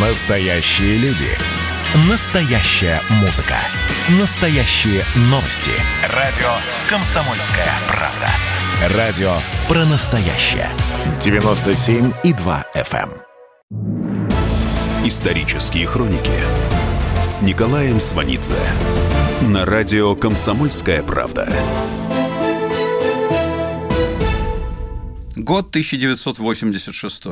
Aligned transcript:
Настоящие 0.00 0.96
люди. 0.98 1.26
Настоящая 2.08 3.00
музыка. 3.20 3.56
Настоящие 4.20 5.02
новости. 5.22 5.72
Радио 6.14 6.46
«Комсомольская 6.88 7.66
правда». 7.88 8.96
Радио 8.96 9.32
про 9.66 9.84
настоящее. 9.86 10.68
97,2 11.18 12.64
FM. 12.76 13.10
Исторические 15.04 15.88
хроники 15.88 16.30
с 17.24 17.42
Николаем 17.42 17.98
Сванидзе 17.98 18.54
на 19.42 19.64
радио 19.64 20.14
«Комсомольская 20.14 21.02
правда». 21.02 21.52
Год 25.34 25.70
1986. 25.70 27.24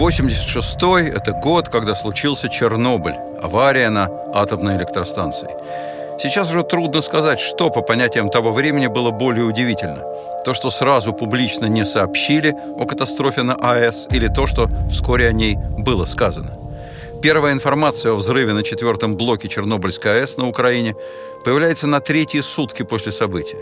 86-й– 0.00 1.08
это 1.14 1.32
год, 1.32 1.68
когда 1.68 1.94
случился 1.94 2.48
Чернобыль, 2.48 3.16
авария 3.42 3.90
на 3.90 4.08
атомной 4.32 4.78
электростанции. 4.78 5.48
Сейчас 6.18 6.48
уже 6.48 6.62
трудно 6.62 7.02
сказать, 7.02 7.38
что 7.38 7.68
по 7.68 7.82
понятиям 7.82 8.30
того 8.30 8.50
времени 8.50 8.86
было 8.86 9.10
более 9.10 9.44
удивительно. 9.44 10.02
То, 10.44 10.54
что 10.54 10.70
сразу 10.70 11.12
публично 11.12 11.66
не 11.66 11.84
сообщили 11.84 12.56
о 12.78 12.86
катастрофе 12.86 13.42
на 13.42 13.54
АЭС, 13.56 14.06
или 14.10 14.28
то, 14.28 14.46
что 14.46 14.70
вскоре 14.90 15.28
о 15.28 15.32
ней 15.32 15.58
было 15.76 16.06
сказано. 16.06 16.56
Первая 17.22 17.52
информация 17.52 18.12
о 18.12 18.16
взрыве 18.16 18.54
на 18.54 18.62
четвертом 18.62 19.18
блоке 19.18 19.48
Чернобыльской 19.48 20.22
АЭС 20.22 20.38
на 20.38 20.48
Украине 20.48 20.94
появляется 21.44 21.86
на 21.86 22.00
третьи 22.00 22.40
сутки 22.40 22.84
после 22.84 23.12
события. 23.12 23.58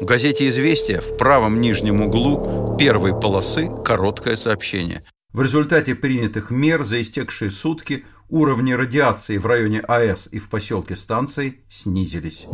В 0.00 0.06
газете 0.06 0.48
«Известия» 0.48 1.02
в 1.02 1.18
правом 1.18 1.60
нижнем 1.60 2.00
углу 2.00 2.74
первой 2.78 3.12
полосы 3.12 3.68
короткое 3.84 4.36
сообщение. 4.36 5.02
В 5.34 5.42
результате 5.42 5.96
принятых 5.96 6.52
мер 6.52 6.84
за 6.84 7.02
истекшие 7.02 7.50
сутки 7.50 8.04
уровни 8.30 8.72
радиации 8.72 9.36
в 9.36 9.46
районе 9.46 9.80
АЭС 9.80 10.28
и 10.30 10.38
в 10.38 10.48
поселке 10.48 10.94
станции 10.94 11.58
снизились. 11.68 12.46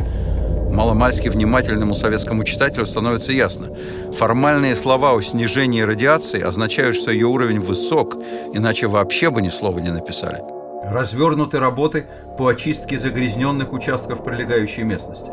Маломальски 0.71 1.29
внимательному 1.29 1.93
советскому 1.93 2.43
читателю 2.43 2.87
становится 2.87 3.33
ясно. 3.33 3.77
Формальные 4.17 4.73
слова 4.73 5.13
о 5.13 5.21
снижении 5.21 5.81
радиации 5.81 6.41
означают, 6.41 6.95
что 6.95 7.11
ее 7.11 7.27
уровень 7.27 7.59
высок, 7.59 8.15
иначе 8.51 8.87
вообще 8.87 9.29
бы 9.29 9.43
ни 9.43 9.49
слова 9.49 9.77
не 9.77 9.91
написали. 9.91 10.39
Развернуты 10.83 11.59
работы 11.59 12.07
по 12.35 12.47
очистке 12.47 12.97
загрязненных 12.97 13.73
участков 13.73 14.23
прилегающей 14.23 14.81
местности. 14.81 15.29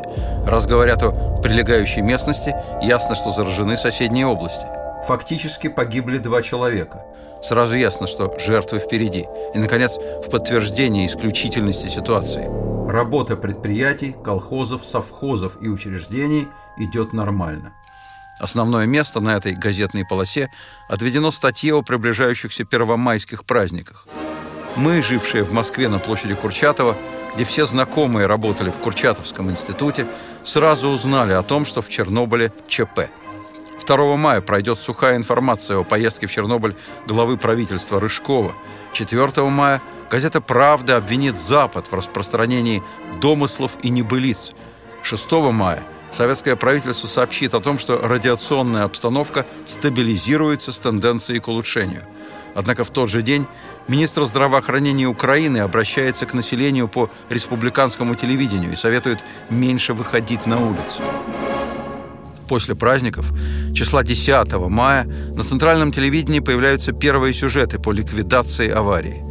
Раз 0.47 0.67
говорят 0.67 1.03
о 1.03 1.41
прилегающей 1.41 2.03
местности, 2.03 2.55
ясно, 2.83 3.14
что 3.14 3.30
заражены 3.30 3.78
соседние 3.78 4.27
области. 4.27 4.67
Фактически 5.06 5.69
погибли 5.69 6.19
два 6.19 6.42
человека– 6.42 7.06
Сразу 7.42 7.77
ясно, 7.77 8.06
что 8.06 8.34
жертвы 8.39 8.78
впереди. 8.78 9.27
И, 9.55 9.58
наконец, 9.58 9.97
в 9.97 10.31
подтверждение 10.31 11.06
исключительности 11.06 11.89
ситуации. 11.89 12.48
Работа 12.91 13.36
предприятий, 13.36 14.17
колхозов, 14.25 14.84
совхозов 14.84 15.58
и 15.61 15.69
учреждений 15.69 16.48
идет 16.78 17.12
нормально. 17.12 17.72
Основное 18.41 18.86
место 18.86 19.20
на 19.20 19.36
этой 19.36 19.55
газетной 19.55 20.05
полосе 20.05 20.50
отведено 20.89 21.30
статье 21.30 21.75
о 21.75 21.83
приближающихся 21.83 22.64
первомайских 22.64 23.45
праздниках. 23.45 24.06
Мы, 24.77 25.02
жившие 25.02 25.42
в 25.42 25.52
Москве 25.52 25.89
на 25.89 25.98
площади 25.98 26.34
Курчатова, 26.34 26.97
где 27.34 27.45
все 27.45 27.67
знакомые 27.67 28.27
работали 28.27 28.70
в 28.70 28.78
Курчатовском 28.78 29.50
институте, 29.50 30.06
сразу 30.45 30.89
узнали 30.89 31.33
о 31.33 31.42
том, 31.42 31.64
что 31.64 31.83
в 31.83 31.89
Чернобыле 31.89 32.52
ЧП– 32.69 33.11
2 33.87 34.17
мая 34.17 34.41
пройдет 34.41 34.81
сухая 34.81 35.17
информация 35.17 35.79
о 35.79 35.84
поездке 35.84 36.27
в 36.27 36.33
Чернобыль 36.33 36.75
главы 37.07 37.37
правительства 37.37 38.01
Рыжкова. 38.01 38.55
4 38.93 39.48
мая 39.48 39.81
газета 40.11 40.41
«Правда» 40.41 40.97
обвинит 40.97 41.39
Запад 41.39 41.87
в 41.91 41.95
распространении 41.95 42.83
домыслов 43.20 43.79
и 43.83 43.91
небылиц. 43.91 44.53
6 45.03 45.33
мая 45.53 45.83
советское 46.11 46.57
правительство 46.57 47.07
сообщит 47.07 47.55
о 47.55 47.61
том, 47.61 47.79
что 47.79 47.98
радиационная 47.98 48.85
обстановка 48.85 49.47
стабилизируется 49.67 50.73
с 50.73 50.79
тенденцией 50.79 51.41
к 51.41 51.48
улучшению. 51.48 52.02
Однако 52.55 52.83
в 52.83 52.91
тот 52.91 53.08
же 53.08 53.23
день 53.23 53.47
министр 53.86 54.25
здравоохранения 54.25 55.07
Украины 55.07 55.58
обращается 55.58 56.27
к 56.27 56.35
населению 56.35 56.89
по 56.89 57.11
республиканскому 57.29 58.14
телевидению 58.14 58.73
и 58.73 58.77
советует 58.77 59.25
меньше 59.51 59.92
выходить 59.92 60.47
на 60.47 60.58
улицу 60.58 61.02
после 62.48 62.75
праздников, 62.75 63.33
числа 63.75 64.03
10 64.03 64.53
мая, 64.69 65.05
на 65.05 65.45
центральном 65.45 65.92
телевидении 65.92 66.41
появляются 66.41 66.92
первые 66.92 67.35
сюжеты 67.35 67.79
по 67.79 67.92
ликвидации 67.92 68.69
аварии. 68.69 69.23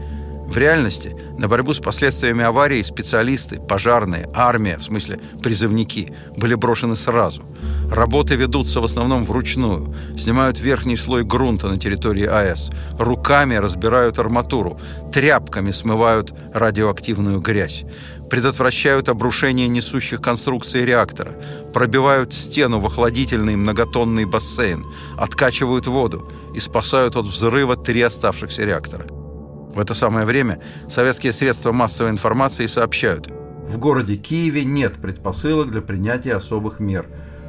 В 0.47 0.57
реальности 0.57 1.13
на 1.37 1.49
борьбу 1.49 1.73
с 1.73 1.79
последствиями 1.79 2.45
аварии 2.45 2.81
специалисты, 2.81 3.59
пожарные, 3.59 4.29
армия, 4.33 4.77
в 4.77 4.83
смысле 4.83 5.19
призывники, 5.43 6.13
были 6.37 6.55
брошены 6.55 6.95
сразу. 6.95 7.43
Работы 7.91 8.35
ведутся 8.35 8.79
в 8.79 8.85
основном 8.85 9.25
вручную. 9.25 9.93
Снимают 10.17 10.59
верхний 10.59 10.95
слой 10.95 11.25
грунта 11.25 11.67
на 11.67 11.77
территории 11.77 12.25
АЭС, 12.25 12.71
руками 12.97 13.55
разбирают 13.55 14.19
арматуру, 14.19 14.79
тряпками 15.11 15.71
смывают 15.71 16.33
радиоактивную 16.53 17.41
грязь 17.41 17.83
предотвращают 18.29 19.09
обрушение 19.09 19.67
несущих 19.67 20.21
конструкций 20.21 20.85
реактора, 20.85 21.33
пробивают 21.73 22.33
стену 22.33 22.79
в 22.79 22.85
охладительный 22.85 23.55
многотонный 23.55 24.25
бассейн, 24.25 24.85
откачивают 25.17 25.87
воду 25.87 26.29
и 26.55 26.59
спасают 26.59 27.15
от 27.15 27.25
взрыва 27.25 27.77
три 27.77 28.01
оставшихся 28.01 28.63
реактора. 28.63 29.07
В 29.09 29.79
это 29.79 29.93
самое 29.93 30.25
время 30.25 30.61
советские 30.89 31.33
средства 31.33 31.71
массовой 31.71 32.09
информации 32.09 32.65
сообщают, 32.65 33.29
в 33.67 33.79
городе 33.79 34.15
Киеве 34.15 34.63
нет 34.63 34.93
предпосылок 34.93 35.71
для 35.71 35.81
принятия 35.81 36.35
особых 36.35 36.79
мер. 36.79 37.05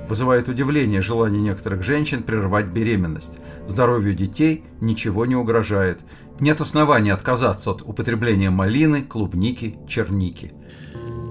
Вызывает 0.08 0.48
удивление 0.48 1.00
желание 1.00 1.40
некоторых 1.40 1.84
женщин 1.84 2.24
прервать 2.24 2.66
беременность. 2.66 3.38
Здоровью 3.68 4.14
детей 4.14 4.64
ничего 4.80 5.26
не 5.26 5.36
угрожает. 5.36 6.00
Нет 6.40 6.60
оснований 6.60 7.10
отказаться 7.10 7.70
от 7.70 7.82
употребления 7.82 8.50
малины, 8.50 9.02
клубники, 9.02 9.76
черники. 9.86 10.50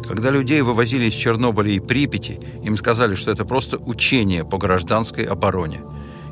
Когда 0.07 0.29
людей 0.29 0.61
вывозили 0.61 1.05
из 1.05 1.13
Чернобыля 1.13 1.71
и 1.71 1.79
Припяти, 1.79 2.39
им 2.63 2.77
сказали, 2.77 3.15
что 3.15 3.31
это 3.31 3.43
просто 3.45 3.77
учение 3.77 4.45
по 4.45 4.57
гражданской 4.57 5.25
обороне. 5.25 5.81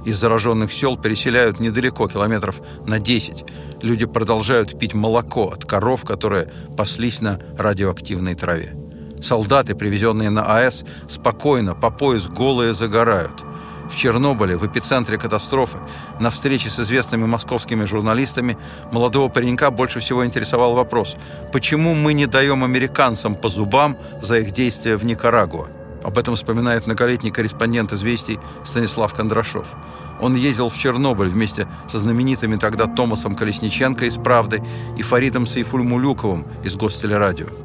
Из 0.06 0.18
зараженных 0.18 0.72
сел 0.72 0.98
переселяют 0.98 1.60
недалеко, 1.60 2.08
километров 2.08 2.62
на 2.86 3.00
10. 3.00 3.44
Люди 3.82 4.06
продолжают 4.06 4.80
пить 4.80 4.94
молоко 4.94 5.48
от 5.50 5.66
коров, 5.66 6.06
которые 6.06 6.52
паслись 6.78 7.22
на 7.22 7.40
радиоактивной 7.58 8.36
траве. 8.36 8.76
Солдаты, 9.20 9.76
привезенные 9.76 10.30
на 10.30 10.44
АЭС, 10.44 10.86
спокойно 11.10 11.74
по 11.74 11.90
пояс 11.90 12.28
голые 12.28 12.74
загорают– 12.74 13.44
в 13.90 13.96
Чернобыле, 13.96 14.58
в 14.58 14.66
эпицентре 14.66 15.18
катастрофы, 15.18 15.78
на 16.20 16.30
встрече 16.30 16.70
с 16.70 16.80
известными 16.80 17.26
московскими 17.26 17.86
журналистами, 17.86 18.58
молодого 18.92 19.30
паренька 19.30 19.72
больше 19.72 20.00
всего 20.00 20.26
интересовал 20.26 20.74
вопрос, 20.74 21.16
почему 21.52 21.96
мы 21.96 22.14
не 22.14 22.26
даем 22.26 22.64
американцам 22.64 23.36
по 23.36 23.50
зубам 23.50 23.98
за 24.22 24.40
их 24.40 24.52
действия 24.52 24.96
в 24.98 25.06
Никарагуа? 25.06 25.68
Об 26.04 26.20
этом 26.20 26.36
вспоминает 26.36 26.86
многолетний 26.86 27.32
корреспондент 27.32 27.92
«Известий» 27.92 28.40
Станислав 28.64 29.16
Кондрашов. 29.16 29.76
Он 30.22 30.36
ездил 30.36 30.70
в 30.70 30.78
Чернобыль 30.78 31.30
вместе 31.30 31.68
со 31.88 31.98
знаменитыми 31.98 32.58
тогда 32.58 32.86
Томасом 32.86 33.36
Колесниченко 33.36 34.06
из 34.06 34.18
«Правды» 34.18 34.62
и 34.98 35.02
Фаридом 35.02 35.48
Сайфульмулюковым 35.48 36.46
из 36.64 36.76
Гостелерадио. 36.76 37.65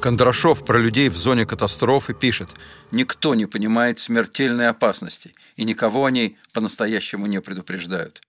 Кондрашов 0.00 0.64
про 0.64 0.78
людей 0.78 1.10
в 1.10 1.16
зоне 1.16 1.44
катастрофы 1.44 2.14
пишет 2.14 2.48
«Никто 2.90 3.34
не 3.34 3.44
понимает 3.44 3.98
смертельной 3.98 4.68
опасности, 4.68 5.34
и 5.56 5.64
никого 5.64 6.06
о 6.06 6.10
ней 6.10 6.38
по-настоящему 6.54 7.26
не 7.26 7.40
предупреждают». 7.40 8.22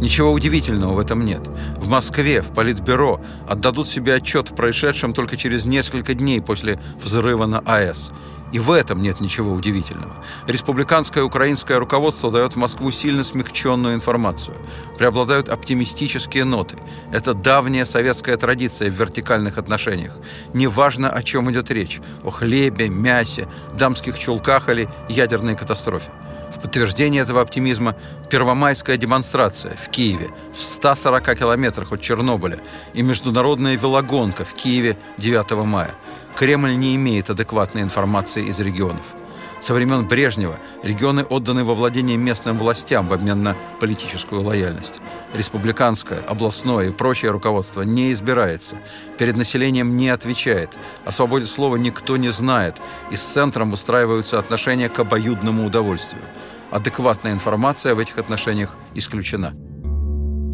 Ничего 0.00 0.30
удивительного 0.30 0.94
в 0.94 0.98
этом 0.98 1.24
нет. 1.24 1.40
В 1.76 1.88
Москве, 1.88 2.42
в 2.42 2.52
Политбюро 2.52 3.20
отдадут 3.48 3.88
себе 3.88 4.14
отчет 4.14 4.50
в 4.50 4.54
происшедшем 4.54 5.12
только 5.12 5.36
через 5.36 5.64
несколько 5.64 6.14
дней 6.14 6.40
после 6.40 6.78
взрыва 7.02 7.46
на 7.46 7.60
АЭС– 7.60 8.10
и 8.52 8.58
в 8.58 8.70
этом 8.70 9.02
нет 9.02 9.20
ничего 9.20 9.52
удивительного. 9.52 10.14
Республиканское 10.46 11.22
украинское 11.24 11.78
руководство 11.78 12.30
дает 12.30 12.54
в 12.54 12.56
Москву 12.56 12.90
сильно 12.90 13.24
смягченную 13.24 13.94
информацию. 13.94 14.56
Преобладают 14.96 15.48
оптимистические 15.48 16.44
ноты. 16.44 16.76
Это 17.12 17.34
давняя 17.34 17.84
советская 17.84 18.36
традиция 18.36 18.90
в 18.90 18.94
вертикальных 18.94 19.58
отношениях. 19.58 20.16
Неважно, 20.54 21.10
о 21.10 21.22
чем 21.22 21.50
идет 21.50 21.70
речь– 21.70 22.00
о 22.24 22.30
хлебе, 22.30 22.88
мясе, 22.88 23.46
дамских 23.74 24.18
чулках 24.18 24.68
или 24.68 24.88
ядерной 25.08 25.56
катастрофе. 25.56 26.10
В 26.50 26.60
подтверждение 26.60 27.22
этого 27.22 27.42
оптимизма 27.42 27.94
первомайская 28.30 28.96
демонстрация 28.96 29.76
в 29.76 29.90
Киеве 29.90 30.28
в 30.54 30.60
140 30.60 31.38
километрах 31.38 31.92
от 31.92 32.00
Чернобыля 32.00 32.58
и 32.94 33.02
международная 33.02 33.76
велогонка 33.76 34.44
в 34.46 34.54
Киеве 34.54 34.96
9 35.18 35.50
мая– 35.66 35.94
Кремль 36.38 36.76
не 36.76 36.94
имеет 36.94 37.30
адекватной 37.30 37.82
информации 37.82 38.46
из 38.46 38.60
регионов. 38.60 39.16
Со 39.60 39.74
времен 39.74 40.06
Брежнева 40.06 40.54
регионы 40.84 41.24
отданы 41.24 41.64
во 41.64 41.74
владение 41.74 42.16
местным 42.16 42.56
властям 42.58 43.08
в 43.08 43.12
обмен 43.12 43.42
на 43.42 43.56
политическую 43.80 44.42
лояльность. 44.42 45.00
Республиканское, 45.34 46.20
областное 46.28 46.90
и 46.90 46.92
прочее 46.92 47.32
руководство 47.32 47.82
не 47.82 48.12
избирается, 48.12 48.76
перед 49.18 49.36
населением 49.36 49.96
не 49.96 50.10
отвечает, 50.10 50.78
о 51.04 51.10
свободе 51.10 51.46
слова 51.46 51.74
никто 51.74 52.16
не 52.16 52.28
знает, 52.28 52.80
и 53.10 53.16
с 53.16 53.22
центром 53.22 53.72
выстраиваются 53.72 54.38
отношения 54.38 54.88
к 54.88 55.00
обоюдному 55.00 55.66
удовольствию. 55.66 56.22
Адекватная 56.70 57.32
информация 57.32 57.96
в 57.96 57.98
этих 57.98 58.16
отношениях 58.16 58.76
исключена. 58.94 59.54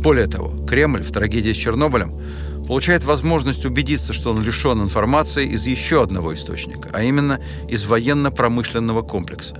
Более 0.04 0.26
того, 0.28 0.54
Кремль 0.66 1.02
в 1.02 1.12
трагедии 1.12 1.52
с 1.52 1.56
Чернобылем 1.56 2.18
получает 2.66 3.04
возможность 3.04 3.64
убедиться, 3.64 4.12
что 4.12 4.30
он 4.30 4.42
лишен 4.42 4.82
информации 4.82 5.46
из 5.46 5.66
еще 5.66 6.02
одного 6.02 6.34
источника, 6.34 6.90
а 6.92 7.02
именно 7.02 7.40
из 7.68 7.84
военно-промышленного 7.86 9.02
комплекса. 9.02 9.56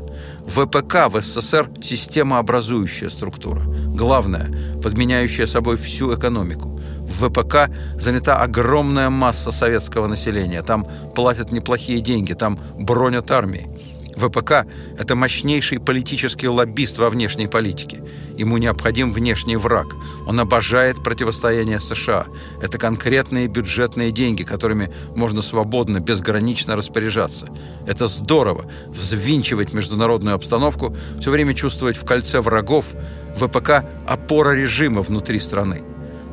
ВПК 0.46 1.08
в 1.08 1.20
СССР– 1.20 1.70
системообразующая 1.82 3.08
структура, 3.08 3.62
главная, 3.62 4.50
подменяющая 4.82 5.46
собой 5.46 5.76
всю 5.76 6.14
экономику. 6.14 6.80
В 7.00 7.28
ВПК 7.28 7.70
занята 7.98 8.38
огромная 8.38 9.10
масса 9.10 9.52
советского 9.52 10.06
населения, 10.06 10.62
там 10.62 10.86
платят 11.14 11.52
неплохие 11.52 12.00
деньги, 12.00 12.32
там 12.32 12.58
бронят 12.78 13.30
армии. 13.30 13.68
ВПК– 14.16 14.66
это 14.98 15.14
мощнейший 15.14 15.78
политический 15.80 16.48
лоббист 16.48 16.98
во 16.98 17.10
внешней 17.10 17.46
политике. 17.46 18.02
Ему 18.36 18.58
необходим 18.58 19.12
внешний 19.12 19.56
враг. 19.56 19.94
Он 20.26 20.40
обожает 20.40 21.02
противостояние 21.02 21.78
США. 21.78 22.26
Это 22.62 22.78
конкретные 22.78 23.46
бюджетные 23.46 24.10
деньги, 24.10 24.42
которыми 24.42 24.90
можно 25.14 25.42
свободно, 25.42 26.00
безгранично 26.00 26.76
распоряжаться. 26.76 27.48
Это 27.86 28.06
здорово– 28.06 28.70
взвинчивать 28.88 29.72
международную 29.72 30.34
обстановку, 30.34 30.96
все 31.20 31.30
время 31.30 31.54
чувствовать 31.54 31.96
в 31.96 32.04
кольце 32.04 32.40
врагов. 32.40 32.94
ВПК– 33.36 33.84
опора 34.06 34.52
режима 34.52 35.02
внутри 35.02 35.40
страны. 35.40 35.82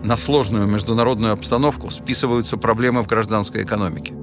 На 0.03 0.17
сложную 0.17 0.67
международную 0.67 1.33
обстановку 1.33 1.91
списываются 1.91 2.57
проблемы 2.57 3.03
в 3.03 3.07
гражданской 3.07 3.63
экономике. 3.63 4.13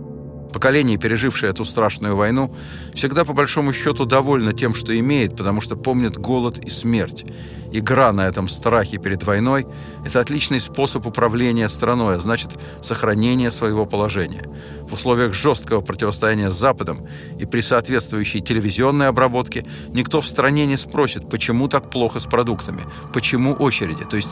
Поколение, 0.53 0.97
пережившее 0.97 1.51
эту 1.51 1.65
страшную 1.65 2.17
войну, 2.17 2.55
всегда 2.95 3.25
по 3.25 3.33
большому 3.33 3.73
счету 3.73 4.07
довольно 4.07 4.53
тем, 4.53 4.75
что 4.75 4.99
имеет, 4.99 5.37
потому 5.37 5.61
что 5.61 5.77
помнит 5.77 6.17
голод 6.17 6.59
и 6.65 6.71
смерть. 6.71 7.25
Игра 7.71 8.13
на 8.13 8.27
этом 8.27 8.49
страхе 8.49 8.97
перед 8.97 9.23
войной– 9.25 9.67
это 10.07 10.21
отличный 10.21 10.59
способ 10.59 11.07
управления 11.07 11.69
страной, 11.69 12.17
а 12.17 12.19
значит, 12.19 12.59
сохранения 12.81 13.51
своего 13.51 13.85
положения. 13.85 14.43
В 14.89 14.95
условиях 14.95 15.35
жесткого 15.35 15.83
противостояния 15.83 16.51
с 16.51 16.57
Западом 16.57 17.07
и 17.39 17.45
при 17.45 17.61
соответствующей 17.61 18.41
телевизионной 18.41 19.09
обработке 19.09 19.67
никто 19.89 20.23
в 20.23 20.27
стране 20.27 20.65
не 20.65 20.79
спросит, 20.79 21.29
почему 21.29 21.69
так 21.69 21.91
плохо 21.91 22.21
с 22.21 22.25
продуктами, 22.25 22.81
почему 23.13 23.53
очереди. 23.53 24.05
То 24.05 24.17
есть 24.17 24.31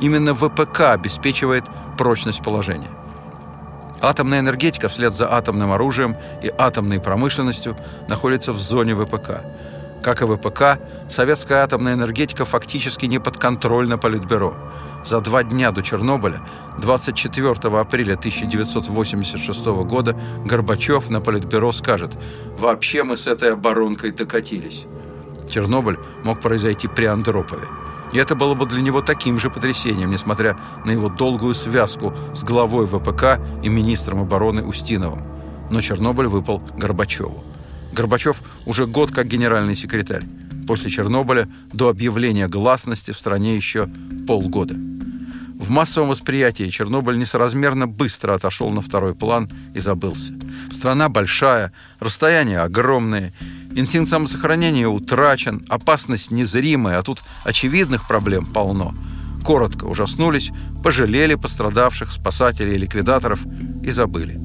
именно 0.00 0.34
ВПК 0.34 0.80
обеспечивает 0.92 1.64
прочность 1.98 2.42
положения. 2.42 2.88
Атомная 4.00 4.40
энергетика 4.40 4.88
вслед 4.88 5.14
за 5.14 5.32
атомным 5.32 5.72
оружием 5.72 6.16
и 6.42 6.52
атомной 6.56 7.00
промышленностью 7.00 7.76
находится 8.08 8.52
в 8.52 8.58
зоне 8.58 8.94
ВПК. 8.94 9.42
Как 10.02 10.22
и 10.22 10.26
ВПК, 10.26 10.78
советская 11.08 11.64
атомная 11.64 11.94
энергетика 11.94 12.44
фактически 12.44 13.06
не 13.06 13.18
подконтрольна 13.18 13.98
Политбюро. 13.98 14.56
За 15.04 15.20
два 15.20 15.42
дня 15.42 15.70
до 15.72 15.82
Чернобыля, 15.82 16.40
24 16.80 17.50
апреля 17.78 18.14
1986 18.14 19.66
года, 19.66 20.16
Горбачев 20.44 21.08
на 21.08 21.20
Политбюро 21.20 21.72
скажет 21.72 22.16
«Вообще 22.58 23.02
мы 23.02 23.16
с 23.16 23.26
этой 23.26 23.52
оборонкой 23.52 24.12
докатились». 24.12 24.86
Чернобыль 25.48 25.98
мог 26.24 26.40
произойти 26.40 26.88
при 26.88 27.06
Андропове. 27.06 27.66
И 28.12 28.18
это 28.18 28.34
было 28.34 28.54
бы 28.54 28.66
для 28.66 28.80
него 28.80 29.02
таким 29.02 29.38
же 29.38 29.50
потрясением, 29.50 30.10
несмотря 30.10 30.58
на 30.84 30.90
его 30.90 31.08
долгую 31.08 31.54
связку 31.54 32.14
с 32.34 32.42
главой 32.44 32.86
ВПК 32.86 33.38
и 33.62 33.68
министром 33.68 34.20
обороны 34.20 34.62
Устиновым. 34.64 35.22
Но 35.70 35.80
Чернобыль 35.80 36.28
выпал 36.28 36.62
Горбачеву. 36.76 37.44
Горбачев 37.92 38.42
уже 38.66 38.86
год 38.86 39.10
как 39.10 39.26
генеральный 39.26 39.74
секретарь. 39.74 40.24
После 40.66 40.90
Чернобыля 40.90 41.48
до 41.72 41.88
объявления 41.88 42.48
гласности 42.48 43.10
в 43.10 43.18
стране 43.18 43.56
еще 43.56 43.88
полгода. 44.26 44.74
В 45.58 45.70
массовом 45.70 46.10
восприятии 46.10 46.70
Чернобыль 46.70 47.18
несоразмерно 47.18 47.88
быстро 47.88 48.34
отошел 48.34 48.70
на 48.70 48.80
второй 48.80 49.16
план 49.16 49.50
и 49.74 49.80
забылся. 49.80 50.32
Страна 50.70 51.08
большая, 51.08 51.72
расстояния 51.98 52.60
огромные, 52.60 53.32
инстинкт 53.74 54.08
самосохранения 54.08 54.86
утрачен, 54.86 55.64
опасность 55.68 56.30
незримая, 56.30 56.98
а 56.98 57.02
тут 57.02 57.24
очевидных 57.42 58.06
проблем 58.06 58.46
полно. 58.46 58.94
Коротко 59.44 59.86
ужаснулись, 59.86 60.52
пожалели 60.84 61.34
пострадавших, 61.34 62.12
спасателей 62.12 62.76
и 62.76 62.78
ликвидаторов 62.78 63.40
и 63.82 63.90
забыли. 63.90 64.40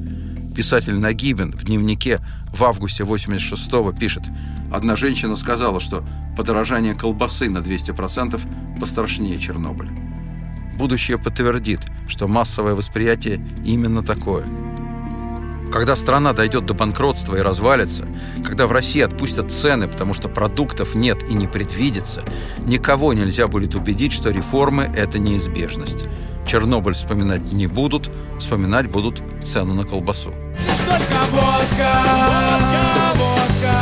Писатель 0.56 0.98
Нагибин 0.98 1.52
в 1.52 1.62
дневнике 1.62 2.20
в 2.52 2.64
августе 2.64 3.04
86-го 3.04 3.92
пишет 3.92 4.24
«Одна 4.72 4.96
женщина 4.96 5.36
сказала, 5.36 5.78
что 5.78 6.04
подорожание 6.36 6.96
колбасы 6.96 7.48
на 7.48 7.58
200% 7.58 8.80
пострашнее 8.80 9.38
Чернобыля». 9.38 10.13
Будущее 10.76 11.18
подтвердит, 11.18 11.80
что 12.08 12.26
массовое 12.28 12.74
восприятие 12.74 13.40
именно 13.64 14.02
такое. 14.02 14.44
Когда 15.72 15.96
страна 15.96 16.32
дойдет 16.32 16.66
до 16.66 16.74
банкротства 16.74 17.36
и 17.36 17.40
развалится, 17.40 18.06
когда 18.44 18.66
в 18.66 18.72
России 18.72 19.00
отпустят 19.00 19.50
цены, 19.50 19.88
потому 19.88 20.14
что 20.14 20.28
продуктов 20.28 20.94
нет 20.94 21.22
и 21.28 21.34
не 21.34 21.48
предвидится, 21.48 22.22
никого 22.64 23.12
нельзя 23.12 23.48
будет 23.48 23.74
убедить, 23.74 24.12
что 24.12 24.30
реформы– 24.30 24.84
это 24.96 25.18
неизбежность. 25.18 26.04
Чернобыль 26.46 26.94
вспоминать 26.94 27.52
не 27.52 27.66
будут, 27.66 28.10
вспоминать 28.38 28.88
будут 28.88 29.22
цену 29.42 29.74
на 29.74 29.84
колбасу. 29.84 30.32
Только 30.86 31.24
водка, 31.30 31.92
водка, 32.60 33.14
водка, 33.16 33.80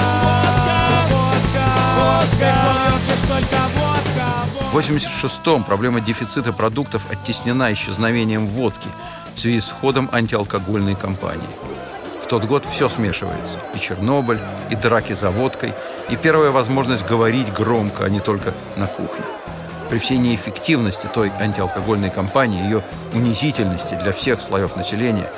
водка, 1.11 1.67
водка, 1.99 2.55
водка, 2.87 3.29
только 3.29 3.92
в 4.73 4.75
1986-м 4.75 5.65
проблема 5.65 6.01
дефицита 6.01 6.51
продуктов 6.51 7.07
оттеснена 7.11 7.75
исчезновением 7.75 8.47
водки 8.47 8.89
в 9.35 9.39
связи 9.39 9.61
с 9.61 9.71
ходом 9.71 10.09
антиалкогольной 10.11 10.95
кампании. 10.95 11.49
В 12.23 12.27
тот 12.27 12.45
год 12.45 12.65
все 12.65 12.89
смешивается. 12.89 13.59
И 13.75 13.79
Чернобыль, 13.79 14.41
и 14.71 14.75
драки 14.75 15.13
за 15.13 15.31
водкой, 15.31 15.75
и 16.09 16.17
первая 16.17 16.51
возможность 16.53 17.07
говорить 17.07 17.53
громко, 17.53 18.07
а 18.07 18.09
не 18.09 18.21
только 18.21 18.55
на 18.77 18.87
кухне. 18.87 19.27
При 19.91 19.99
всей 19.99 20.17
неэффективности 20.17 21.07
той 21.13 21.31
антиалкогольной 21.39 22.09
кампании, 22.09 22.65
ее 22.65 22.83
унизительности 23.13 23.95
для 23.97 24.13
всех 24.13 24.41
слоев 24.41 24.75
населения, 24.75 25.29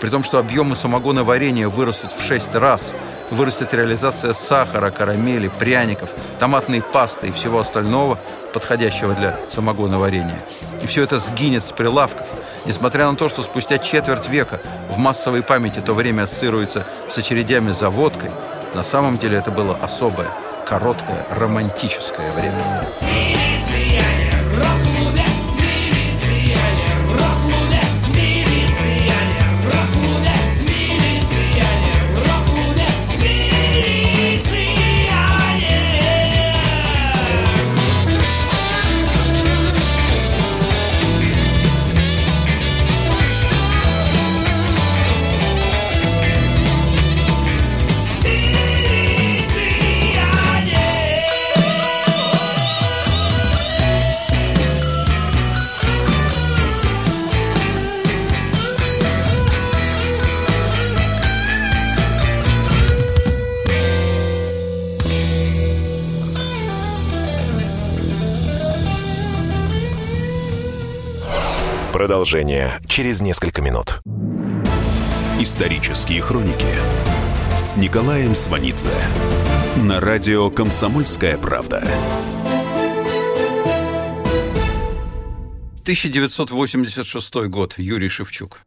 при 0.00 0.10
том, 0.10 0.22
что 0.22 0.38
объемы 0.38 0.76
самогона 0.76 1.24
варенья 1.24 1.68
вырастут 1.68 2.12
в 2.12 2.22
6 2.22 2.54
раз– 2.54 2.92
вырастет 3.30 3.74
реализация 3.74 4.32
сахара, 4.32 4.90
карамели, 4.90 5.48
пряников, 5.48 6.10
томатной 6.38 6.82
пасты 6.82 7.28
и 7.28 7.32
всего 7.32 7.60
остального, 7.60 8.18
подходящего 8.52 9.14
для 9.14 9.36
самогона 9.50 9.98
варенья. 9.98 10.38
И 10.82 10.86
все 10.86 11.02
это 11.02 11.18
сгинет 11.18 11.64
с 11.64 11.72
прилавков, 11.72 12.26
несмотря 12.64 13.10
на 13.10 13.16
то, 13.16 13.28
что 13.28 13.42
спустя 13.42 13.78
четверть 13.78 14.28
века 14.28 14.60
в 14.90 14.98
массовой 14.98 15.42
памяти 15.42 15.80
то 15.80 15.94
время 15.94 16.24
ассоциируется 16.24 16.84
с 17.08 17.18
очередями 17.18 17.72
за 17.72 17.90
водкой, 17.90 18.30
на 18.74 18.84
самом 18.84 19.18
деле 19.18 19.38
это 19.38 19.50
было 19.50 19.78
особое, 19.82 20.28
короткое, 20.66 21.26
романтическое 21.30 22.30
время. 22.32 23.35
Продолжение 72.06 72.78
через 72.86 73.20
несколько 73.20 73.60
минут. 73.60 73.98
Исторические 75.40 76.22
хроники 76.22 76.68
с 77.58 77.74
Николаем 77.74 78.36
Сванидзе. 78.36 78.86
На 79.82 79.98
радио 79.98 80.48
«Комсомольская 80.48 81.36
правда». 81.36 81.78
1986 85.82 87.34
год. 87.48 87.74
Юрий 87.76 88.08
Шевчук. 88.08 88.60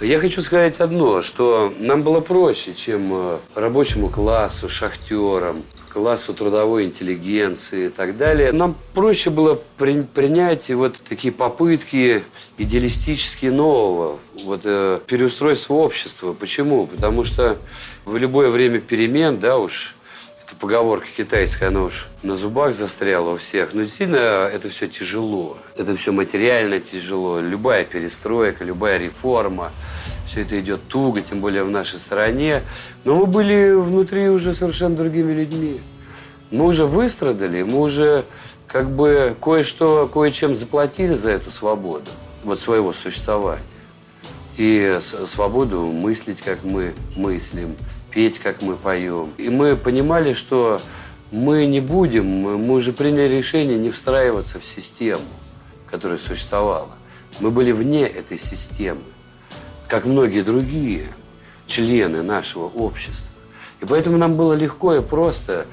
Я 0.00 0.20
хочу 0.20 0.40
сказать 0.40 0.78
одно, 0.78 1.22
что 1.22 1.74
нам 1.80 2.04
было 2.04 2.20
проще, 2.20 2.72
чем 2.72 3.10
э, 3.12 3.38
рабочему 3.56 4.10
классу, 4.10 4.68
шахтерам, 4.68 5.64
классу 5.96 6.34
трудовой 6.34 6.84
интеллигенции 6.84 7.86
и 7.86 7.88
так 7.88 8.18
далее. 8.18 8.52
Нам 8.52 8.76
проще 8.92 9.30
было 9.30 9.58
при, 9.78 10.02
принять 10.02 10.68
вот 10.68 11.00
такие 11.08 11.32
попытки 11.32 12.22
идеалистические 12.58 13.50
нового, 13.50 14.18
вот 14.44 14.60
э, 14.64 15.00
переустройства 15.06 15.72
общества. 15.72 16.34
Почему? 16.34 16.86
Потому 16.86 17.24
что 17.24 17.56
в 18.04 18.14
любое 18.18 18.50
время 18.50 18.78
перемен, 18.78 19.38
да 19.38 19.56
уж, 19.56 19.94
это 20.44 20.54
поговорка 20.56 21.06
китайская, 21.16 21.68
она 21.68 21.84
уж 21.84 22.08
на 22.22 22.36
зубах 22.36 22.74
застряла 22.74 23.30
у 23.30 23.36
всех. 23.38 23.72
Но 23.72 23.80
действительно, 23.80 24.50
это 24.52 24.68
все 24.68 24.88
тяжело. 24.88 25.56
Это 25.78 25.96
все 25.96 26.12
материально 26.12 26.78
тяжело. 26.78 27.40
Любая 27.40 27.86
перестройка, 27.86 28.64
любая 28.64 28.98
реформа, 28.98 29.72
все 30.26 30.42
это 30.42 30.58
идет 30.60 30.86
туго, 30.88 31.20
тем 31.20 31.40
более 31.40 31.64
в 31.64 31.70
нашей 31.70 31.98
стране. 31.98 32.62
Но 33.04 33.16
мы 33.16 33.26
были 33.26 33.72
внутри 33.72 34.28
уже 34.28 34.54
совершенно 34.54 34.96
другими 34.96 35.32
людьми. 35.32 35.80
Мы 36.50 36.66
уже 36.66 36.86
выстрадали, 36.86 37.62
мы 37.62 37.80
уже 37.80 38.24
как 38.66 38.90
бы 38.90 39.36
кое-что, 39.40 40.08
кое-чем 40.12 40.54
заплатили 40.54 41.14
за 41.14 41.30
эту 41.30 41.50
свободу, 41.50 42.10
вот 42.44 42.60
своего 42.60 42.92
существования. 42.92 43.62
И 44.56 44.98
свободу 45.00 45.82
мыслить, 45.86 46.40
как 46.40 46.64
мы 46.64 46.94
мыслим, 47.14 47.76
петь, 48.10 48.38
как 48.38 48.62
мы 48.62 48.76
поем. 48.76 49.30
И 49.36 49.50
мы 49.50 49.76
понимали, 49.76 50.32
что 50.32 50.80
мы 51.30 51.66
не 51.66 51.80
будем, 51.80 52.24
мы 52.24 52.74
уже 52.74 52.92
приняли 52.92 53.34
решение 53.34 53.76
не 53.76 53.90
встраиваться 53.90 54.58
в 54.58 54.64
систему, 54.64 55.24
которая 55.90 56.18
существовала. 56.18 56.88
Мы 57.40 57.50
были 57.50 57.72
вне 57.72 58.06
этой 58.06 58.38
системы, 58.38 59.02
как 59.88 60.04
многие 60.04 60.42
другие 60.42 61.08
члены 61.66 62.22
нашего 62.22 62.64
общества. 62.64 63.32
И 63.80 63.84
поэтому 63.84 64.16
нам 64.16 64.36
было 64.36 64.54
легко 64.54 64.94
и 64.94 65.02
просто 65.02 65.66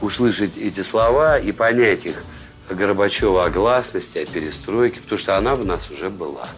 услышать 0.00 0.56
эти 0.56 0.82
слова 0.82 1.38
и 1.38 1.52
понять 1.52 2.06
их 2.06 2.24
о 2.68 2.74
Горбачева, 2.74 3.44
о 3.44 3.50
гласности, 3.50 4.18
о 4.18 4.26
перестройке, 4.26 5.00
потому 5.00 5.18
что 5.18 5.36
она 5.36 5.54
в 5.54 5.64
нас 5.64 5.90
уже 5.90 6.08
была. 6.08 6.48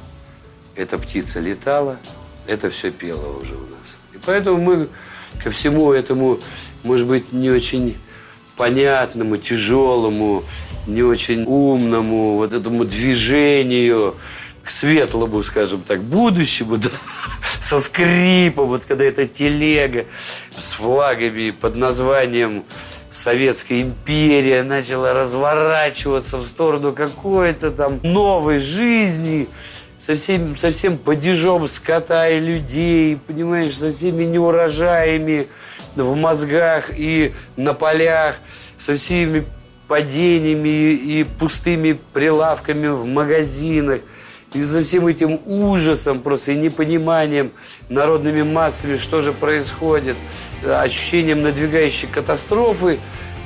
Эта 0.76 0.98
птица 0.98 1.40
летала, 1.40 1.98
это 2.46 2.70
все 2.70 2.90
пело 2.90 3.38
уже 3.38 3.54
у 3.54 3.60
нас. 3.60 3.96
И 4.14 4.18
поэтому 4.24 4.58
мы 4.58 4.88
ко 5.42 5.50
всему 5.50 5.92
этому, 5.92 6.38
может 6.82 7.06
быть, 7.06 7.32
не 7.32 7.50
очень 7.50 7.96
понятному, 8.56 9.38
тяжелому, 9.38 10.44
не 10.86 11.02
очень 11.02 11.44
умному, 11.44 12.36
вот 12.36 12.52
этому 12.52 12.84
движению 12.84 14.14
к 14.64 14.70
светлому, 14.70 15.42
скажем 15.42 15.82
так, 15.82 16.00
будущему, 16.02 16.76
да, 16.78 16.90
со 17.60 17.78
скрипом, 17.78 18.68
вот 18.68 18.84
когда 18.84 19.04
эта 19.04 19.26
телега 19.26 20.04
с 20.56 20.72
флагами 20.72 21.50
под 21.50 21.76
названием 21.76 22.64
Советская 23.10 23.82
империя 23.82 24.62
начала 24.62 25.12
разворачиваться 25.12 26.38
в 26.38 26.46
сторону 26.46 26.92
какой-то 26.92 27.70
там 27.70 28.00
новой 28.02 28.58
жизни, 28.58 29.48
со 29.98 30.14
всем, 30.14 30.56
со 30.56 30.72
всем 30.72 30.96
падежом 30.98 31.68
скота 31.68 32.28
и 32.28 32.40
людей, 32.40 33.18
понимаешь, 33.26 33.76
со 33.76 33.92
всеми 33.92 34.24
неурожаями 34.24 35.46
в 35.94 36.16
мозгах 36.16 36.90
и 36.96 37.34
на 37.56 37.74
полях, 37.74 38.36
со 38.78 38.96
всеми 38.96 39.44
падениями 39.86 40.92
и 40.92 41.24
пустыми 41.38 41.98
прилавками 42.14 42.88
в 42.88 43.04
магазинах, 43.04 44.00
и 44.54 44.62
за 44.62 44.82
всем 44.82 45.06
этим 45.06 45.40
ужасом 45.46 46.20
просто 46.20 46.52
и 46.52 46.56
непониманием 46.56 47.52
народными 47.88 48.42
массами, 48.42 48.96
что 48.96 49.22
же 49.22 49.32
происходит, 49.32 50.16
ощущением 50.64 51.42
надвигающей 51.42 52.08
катастрофы, 52.08 52.98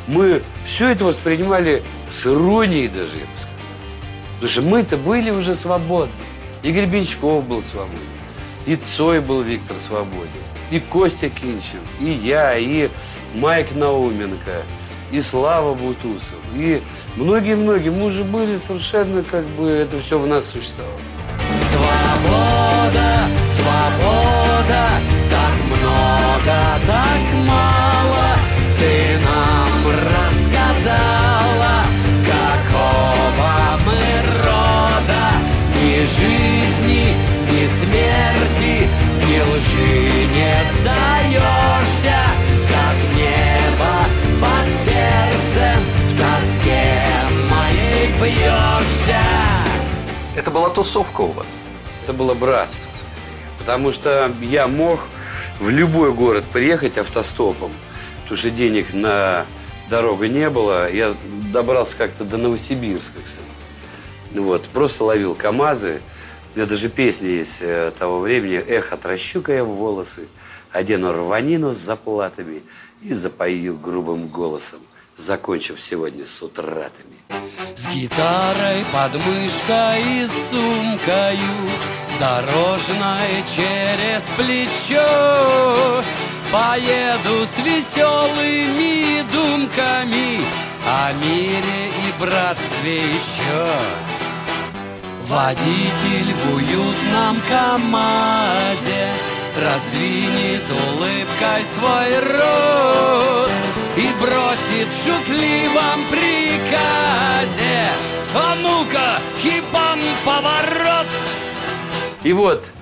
мы 0.09 0.43
все 0.65 0.91
это 0.91 1.05
воспринимали 1.05 1.83
с 2.11 2.27
иронией 2.27 2.89
даже, 2.89 3.17
я 3.17 3.25
бы 3.25 3.31
сказал. 3.37 3.57
Потому 4.35 4.51
что 4.51 4.63
мы-то 4.63 4.97
были 4.97 5.31
уже 5.31 5.55
свободны. 5.55 6.13
И 6.63 6.73
Гребенщиков 6.73 7.47
был 7.47 7.63
свободен, 7.63 8.01
и 8.67 8.75
Цой 8.77 9.21
был 9.21 9.43
Виктор 9.43 9.77
свободен, 9.79 10.31
и 10.71 10.81
Костя 10.81 11.29
Кинчев, 11.29 11.79
и 12.01 12.11
я, 12.11 12.57
и 12.57 12.89
Майк 13.35 13.75
Науменко, 13.77 14.63
и 15.11 15.21
Слава 15.21 15.75
Бутусов, 15.75 16.39
и 16.55 16.83
многие-многие. 17.17 17.91
Мы 17.91 18.07
уже 18.07 18.25
были 18.25 18.57
совершенно 18.57 19.23
как 19.23 19.45
бы, 19.45 19.69
это 19.69 20.01
все 20.01 20.19
в 20.19 20.27
нас 20.27 20.47
существовало. 20.47 20.99
Свобода, 21.71 23.29
свобода, 23.49 24.89
так 25.31 25.79
много, 25.79 26.57
так 26.87 27.23
мало, 27.47 28.37
ты 28.79 29.19
нам 29.25 29.71
рассказала, 30.13 31.85
какого 32.27 33.51
мы 33.87 34.01
рода, 34.45 35.25
ни 35.83 35.99
жизни, 36.05 37.15
ни 37.51 37.67
смерти, 37.67 38.89
ни 39.29 39.39
лжи 39.41 39.97
не 40.35 40.55
сдаешься, 40.81 42.16
бьешься. 48.26 49.21
Это 50.35 50.50
была 50.50 50.68
тусовка 50.71 51.21
у 51.21 51.33
вас? 51.33 51.47
Это 52.02 52.12
было 52.12 52.35
братство. 52.35 52.90
Потому 53.59 53.92
что 53.92 54.33
я 54.42 54.66
мог 54.66 55.00
в 55.61 55.68
любой 55.68 56.12
город 56.12 56.45
приехать 56.52 56.99
автостопом, 56.99 57.73
потому 58.23 58.37
что 58.37 58.50
денег 58.50 58.92
на 58.92 59.47
дорогу 59.88 60.25
не 60.25 60.50
было. 60.50 60.90
Я 60.90 61.14
добрался 61.52 61.97
как-то 61.97 62.25
до 62.25 62.37
Новосибирска, 62.37 63.18
кстати. 63.25 63.47
Вот, 64.35 64.64
просто 64.64 65.04
ловил 65.04 65.35
КАМАЗы. 65.35 66.00
У 66.54 66.59
меня 66.59 66.68
даже 66.68 66.88
песня 66.88 67.28
есть 67.28 67.59
э, 67.61 67.92
того 67.99 68.21
времени. 68.21 68.56
Эхо 68.56 68.97
трощу 68.97 69.42
я 69.49 69.64
в 69.64 69.68
волосы, 69.68 70.26
одену 70.73 71.12
рванину 71.12 71.73
с 71.73 71.76
заплатами 71.76 72.62
и 73.02 73.12
запою 73.12 73.76
грубым 73.76 74.28
голосом, 74.28 74.80
закончив 75.17 75.81
сегодня 75.81 76.27
с 76.27 76.43
утратами. 76.43 77.17
С 77.75 77.87
гитарой 77.89 78.85
под 78.93 79.15
мышкой 79.27 80.01
и 80.01 80.27
сумкою 80.27 81.69
Дорожной 82.19 83.45
через 83.45 84.31
плечо 84.37 86.03
Поеду 86.51 87.45
с 87.45 87.59
веселыми 87.59 89.23
думками 89.31 90.41
О 90.87 91.13
мире 91.23 91.89
и 91.89 92.21
братстве 92.21 92.97
еще 92.97 93.67
Водитель 95.25 96.33
в 96.33 96.55
уютном 96.55 97.37
КамАЗе 97.49 99.13
Раздвинет 99.61 100.63
улыбкой 100.71 101.65
свой 101.65 102.19
рот 102.21 103.51
И 103.97 104.09
бросит 104.21 104.86
шутливом 105.07 106.05
приказе 106.11 107.87
А 108.35 108.57
ну-ка, 108.61 109.21
хипан, 109.41 110.01
поворот! 110.25 111.07
И 112.25 112.33
вот 112.33 112.73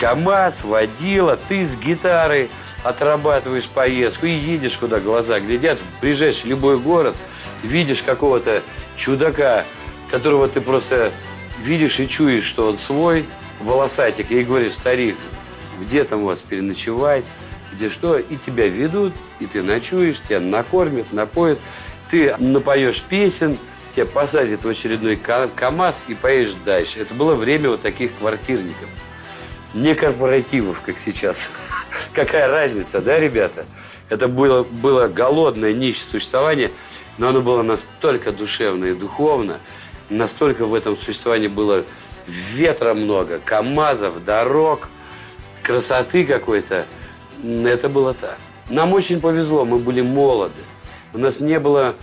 КАМАЗ, 0.00 0.64
водила, 0.64 1.36
ты 1.36 1.64
с 1.64 1.76
гитарой 1.76 2.50
отрабатываешь 2.82 3.68
поездку 3.68 4.26
и 4.26 4.32
едешь, 4.32 4.76
куда 4.76 4.98
глаза 4.98 5.38
глядят. 5.38 5.78
Приезжаешь 6.00 6.42
в 6.42 6.46
любой 6.46 6.78
город, 6.78 7.14
видишь 7.62 8.02
какого-то 8.02 8.62
чудака, 8.96 9.64
которого 10.10 10.48
ты 10.48 10.60
просто 10.60 11.12
видишь 11.62 12.00
и 12.00 12.08
чуешь, 12.08 12.44
что 12.44 12.68
он 12.68 12.76
свой, 12.76 13.24
волосатик, 13.60 14.32
и 14.32 14.42
говоришь, 14.42 14.74
старик, 14.74 15.16
где 15.80 16.02
там 16.02 16.24
у 16.24 16.26
вас 16.26 16.42
переночевать, 16.42 17.24
где 17.72 17.88
что, 17.88 18.18
и 18.18 18.36
тебя 18.36 18.68
ведут, 18.68 19.12
и 19.44 19.46
ты 19.46 19.62
ночуешь, 19.62 20.20
тебя 20.20 20.40
накормят, 20.40 21.12
напоят, 21.12 21.58
ты 22.10 22.34
напоешь 22.38 23.02
песен, 23.02 23.58
тебя 23.94 24.06
посадят 24.06 24.64
в 24.64 24.68
очередной 24.68 25.16
ка- 25.16 25.48
КАМАЗ 25.54 26.04
и 26.08 26.14
поедешь 26.14 26.54
дальше. 26.64 27.00
Это 27.00 27.14
было 27.14 27.34
время 27.34 27.70
вот 27.70 27.82
таких 27.82 28.14
квартирников. 28.16 28.88
Не 29.74 29.94
корпоративов, 29.94 30.80
как 30.82 30.98
сейчас. 30.98 31.50
Какая 32.12 32.48
разница, 32.48 33.00
да, 33.00 33.18
ребята? 33.18 33.64
Это 34.08 34.28
было, 34.28 34.62
было 34.62 35.08
голодное, 35.08 35.72
нищее 35.72 36.06
существование, 36.06 36.70
но 37.18 37.28
оно 37.28 37.40
было 37.40 37.62
настолько 37.62 38.32
душевно 38.32 38.86
и 38.86 38.94
духовно, 38.94 39.58
настолько 40.10 40.66
в 40.66 40.74
этом 40.74 40.96
существовании 40.96 41.48
было 41.48 41.84
ветра 42.26 42.94
много, 42.94 43.40
КАМАЗов, 43.44 44.24
дорог, 44.24 44.88
красоты 45.62 46.24
какой-то. 46.24 46.86
Это 47.42 47.88
было 47.88 48.14
так. 48.14 48.38
Нам 48.70 48.92
очень 48.92 49.20
повезло, 49.20 49.64
мы 49.64 49.78
были 49.78 50.00
молоды. 50.00 50.62
У 51.12 51.18
нас 51.18 51.40
не 51.40 51.60
было 51.60 51.94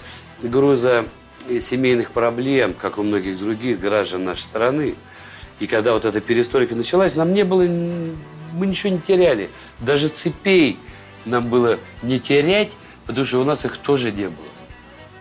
груза 0.41 1.05
семейных 1.59 2.11
проблем, 2.11 2.73
как 2.73 2.97
у 2.97 3.03
многих 3.03 3.39
других 3.39 3.79
граждан 3.79 4.25
нашей 4.25 4.41
страны. 4.41 4.95
И 5.59 5.67
когда 5.67 5.93
вот 5.93 6.05
эта 6.05 6.21
перестройка 6.21 6.75
началась, 6.75 7.15
нам 7.15 7.33
не 7.33 7.43
было, 7.43 7.63
мы 7.63 8.67
ничего 8.67 8.93
не 8.93 8.99
теряли. 8.99 9.49
Даже 9.79 10.07
цепей 10.07 10.77
нам 11.25 11.49
было 11.49 11.77
не 12.03 12.19
терять, 12.19 12.71
потому 13.05 13.25
что 13.25 13.41
у 13.41 13.43
нас 13.43 13.65
их 13.65 13.77
тоже 13.77 14.11
не 14.11 14.25
было. 14.25 14.45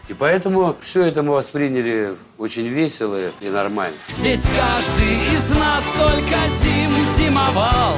И 0.09 0.15
поэтому 0.15 0.77
все 0.81 1.05
это 1.05 1.23
мы 1.23 1.33
восприняли 1.33 2.17
очень 2.37 2.67
весело 2.67 3.19
и 3.41 3.49
нормально. 3.49 3.95
Здесь 4.09 4.43
каждый 4.43 5.37
из 5.37 5.51
нас 5.51 5.87
только 5.97 6.37
зим 6.49 6.91
зимовал, 7.17 7.97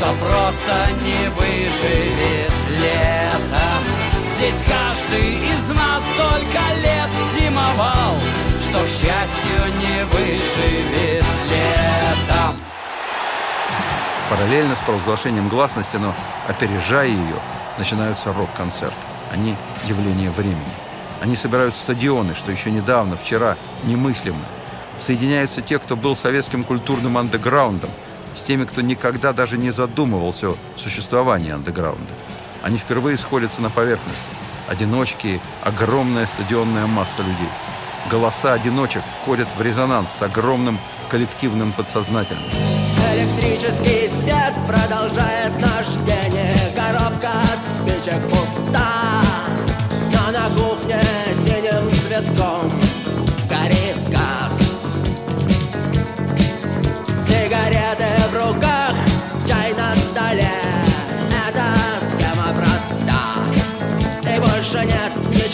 что 0.00 0.14
просто 0.14 0.72
не 1.04 1.28
выживет 1.28 2.52
летом. 2.78 3.84
Здесь 4.26 4.62
каждый 4.62 5.34
из 5.34 5.68
нас 5.70 6.04
только 6.16 6.80
лет 6.80 7.10
зимовал, 7.34 8.16
что, 8.62 8.78
к 8.78 8.88
счастью, 8.88 9.78
не 9.78 10.04
выживет 10.06 11.24
летом. 11.50 12.56
Параллельно 14.30 14.74
с 14.74 14.80
провозглашением 14.80 15.50
гласности, 15.50 15.96
но 15.96 16.14
опережая 16.48 17.08
ее, 17.08 17.36
начинаются 17.76 18.32
рок-концерты. 18.32 18.96
Они 19.32 19.54
явление 19.84 20.30
времени. 20.30 20.56
Они 21.20 21.36
собирают 21.36 21.74
стадионы, 21.74 22.34
что 22.34 22.50
еще 22.50 22.70
недавно, 22.70 23.18
вчера, 23.18 23.58
немыслимо. 23.84 24.38
Соединяются 24.96 25.60
те, 25.60 25.78
кто 25.78 25.94
был 25.94 26.16
советским 26.16 26.64
культурным 26.64 27.18
андеграундом, 27.18 27.90
с 28.34 28.42
теми, 28.42 28.64
кто 28.64 28.80
никогда 28.80 29.32
даже 29.32 29.58
не 29.58 29.70
задумывался 29.70 30.50
о 30.50 30.56
существовании 30.76 31.52
андеграунда. 31.52 32.12
Они 32.62 32.78
впервые 32.78 33.16
сходятся 33.16 33.62
на 33.62 33.70
поверхности. 33.70 34.30
Одиночки, 34.68 35.40
огромная 35.62 36.26
стадионная 36.26 36.86
масса 36.86 37.22
людей. 37.22 37.48
Голоса 38.10 38.54
одиночек 38.54 39.02
входят 39.20 39.48
в 39.56 39.62
резонанс 39.62 40.12
с 40.12 40.22
огромным 40.22 40.78
коллективным 41.08 41.72
подсознательным. 41.72 42.44
Электрический 43.12 44.08
свет 44.08 44.54
продолжает 44.66 45.52
наш 45.60 45.86
день 46.06 46.38
Коробка 46.76 47.32
от 47.32 47.58
спичек 47.90 48.22
пуста 48.28 49.22
Но 50.12 50.30
на 50.30 50.48
кухне 50.56 51.00
синим 51.44 51.90
цветком 52.06 52.79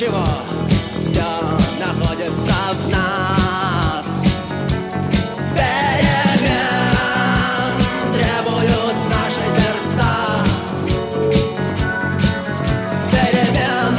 ничего 0.06 0.24
Все 1.10 1.24
находится 1.84 2.56
в 2.72 2.88
нас 2.90 4.06
Перемен 5.54 6.62
требуют 8.12 8.96
наши 9.10 9.44
сердца 9.56 10.10
Перемен 13.10 13.94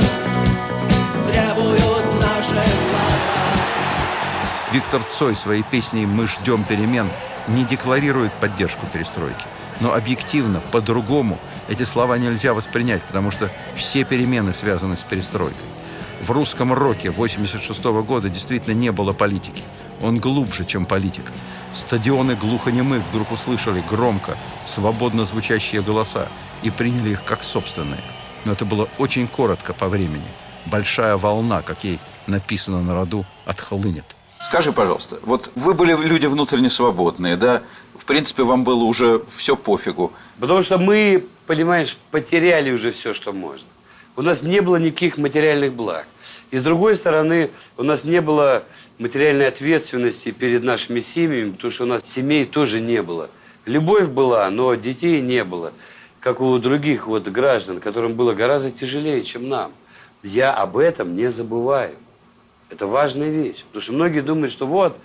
требуют 1.32 2.06
наши 2.22 2.62
глаза 2.90 3.48
Виктор 4.72 5.02
Цой 5.04 5.36
своей 5.36 5.64
песней 5.64 6.06
«Мы 6.06 6.28
ждем 6.28 6.64
перемен» 6.64 7.10
не 7.48 7.64
декларирует 7.64 8.34
поддержку 8.34 8.86
перестройки. 8.88 9.46
Но 9.80 9.94
объективно, 9.94 10.60
по-другому 10.60 11.40
эти 11.70 11.84
слова 11.84 12.18
нельзя 12.18 12.54
воспринять, 12.54 13.02
потому 13.04 13.32
что 13.32 13.50
все 13.74 14.04
перемены 14.04 14.52
связаны 14.52 14.98
с 14.98 15.04
перестройкой. 15.04 15.77
В 16.22 16.32
русском 16.32 16.74
роке 16.74 17.12
86 17.12 17.84
года 17.84 18.28
действительно 18.30 18.74
не 18.74 18.92
было 18.92 19.14
политики. 19.14 19.64
Он 20.02 20.18
глубже, 20.18 20.66
чем 20.66 20.86
политика. 20.86 21.32
Стадионы 21.74 22.36
глухонемых 22.36 23.04
вдруг 23.10 23.32
услышали 23.32 23.84
громко, 23.88 24.38
свободно 24.66 25.26
звучащие 25.26 25.82
голоса 25.82 26.28
и 26.64 26.72
приняли 26.72 27.12
их 27.12 27.24
как 27.24 27.44
собственные. 27.44 28.02
Но 28.46 28.54
это 28.54 28.66
было 28.66 28.90
очень 28.98 29.28
коротко 29.28 29.74
по 29.74 29.88
времени. 29.88 30.28
Большая 30.66 31.18
волна, 31.18 31.62
как 31.62 31.84
ей 31.84 32.00
написано 32.26 32.82
на 32.82 32.96
роду, 32.96 33.26
отхлынет. 33.46 34.16
Скажи, 34.42 34.72
пожалуйста, 34.72 35.20
вот 35.24 35.52
вы 35.56 35.74
были 35.74 35.96
люди 35.96 36.26
внутренне 36.26 36.70
свободные, 36.70 37.38
да? 37.38 37.62
В 37.98 38.06
принципе, 38.06 38.44
вам 38.44 38.64
было 38.64 38.84
уже 38.84 39.24
все 39.36 39.56
пофигу. 39.56 40.14
Потому 40.40 40.62
что 40.62 40.78
мы, 40.78 41.26
понимаешь, 41.46 41.98
потеряли 42.12 42.72
уже 42.72 42.92
все, 42.92 43.14
что 43.14 43.34
можно. 43.34 43.66
У 44.18 44.24
нас 44.24 44.42
не 44.42 44.62
было 44.62 44.78
никаких 44.78 45.20
материальных 45.20 45.74
благ. 45.74 46.08
И 46.50 46.58
с 46.58 46.64
другой 46.64 46.96
стороны, 46.96 47.52
у 47.78 47.84
нас 47.84 48.04
не 48.04 48.20
было 48.20 48.64
материальной 48.98 49.48
ответственности 49.48 50.32
перед 50.32 50.64
нашими 50.64 51.02
семьями, 51.02 51.52
потому 51.52 51.72
что 51.72 51.84
у 51.84 51.88
нас 51.88 52.02
семей 52.04 52.46
тоже 52.46 52.82
не 52.82 53.04
было. 53.04 53.30
Любовь 53.66 54.08
была, 54.08 54.50
но 54.50 54.74
детей 54.74 55.22
не 55.22 55.44
было, 55.44 55.72
как 56.20 56.42
у 56.42 56.58
других 56.58 57.06
вот 57.06 57.28
граждан, 57.28 57.80
которым 57.80 58.16
было 58.16 58.34
гораздо 58.34 58.72
тяжелее, 58.72 59.24
чем 59.24 59.50
нам. 59.50 59.72
Я 60.24 60.52
об 60.52 60.78
этом 60.78 61.16
не 61.16 61.30
забываю. 61.30 61.94
Это 62.72 62.88
важная 62.88 63.30
вещь. 63.30 63.64
Потому 63.68 63.82
что 63.84 63.94
многие 63.94 64.22
думают, 64.22 64.52
что 64.52 64.66
вот, 64.66 64.98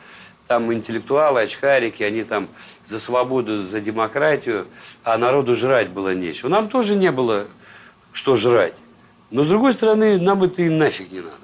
там 0.46 0.72
интеллектуалы, 0.72 1.42
очкарики, 1.42 2.02
они 2.02 2.24
там 2.24 2.48
за 2.86 2.98
свободу, 2.98 3.60
за 3.66 3.82
демократию, 3.82 4.66
а 5.04 5.18
народу 5.18 5.54
жрать 5.54 5.90
было 5.90 6.14
нечего. 6.14 6.48
Нам 6.48 6.70
тоже 6.70 6.94
не 6.94 7.12
было 7.12 7.46
что 8.14 8.36
жрать. 8.36 8.72
Но, 9.32 9.44
с 9.44 9.48
другой 9.48 9.72
стороны, 9.72 10.18
нам 10.18 10.42
это 10.42 10.60
и 10.62 10.68
нафиг 10.68 11.10
не 11.10 11.20
надо. 11.20 11.36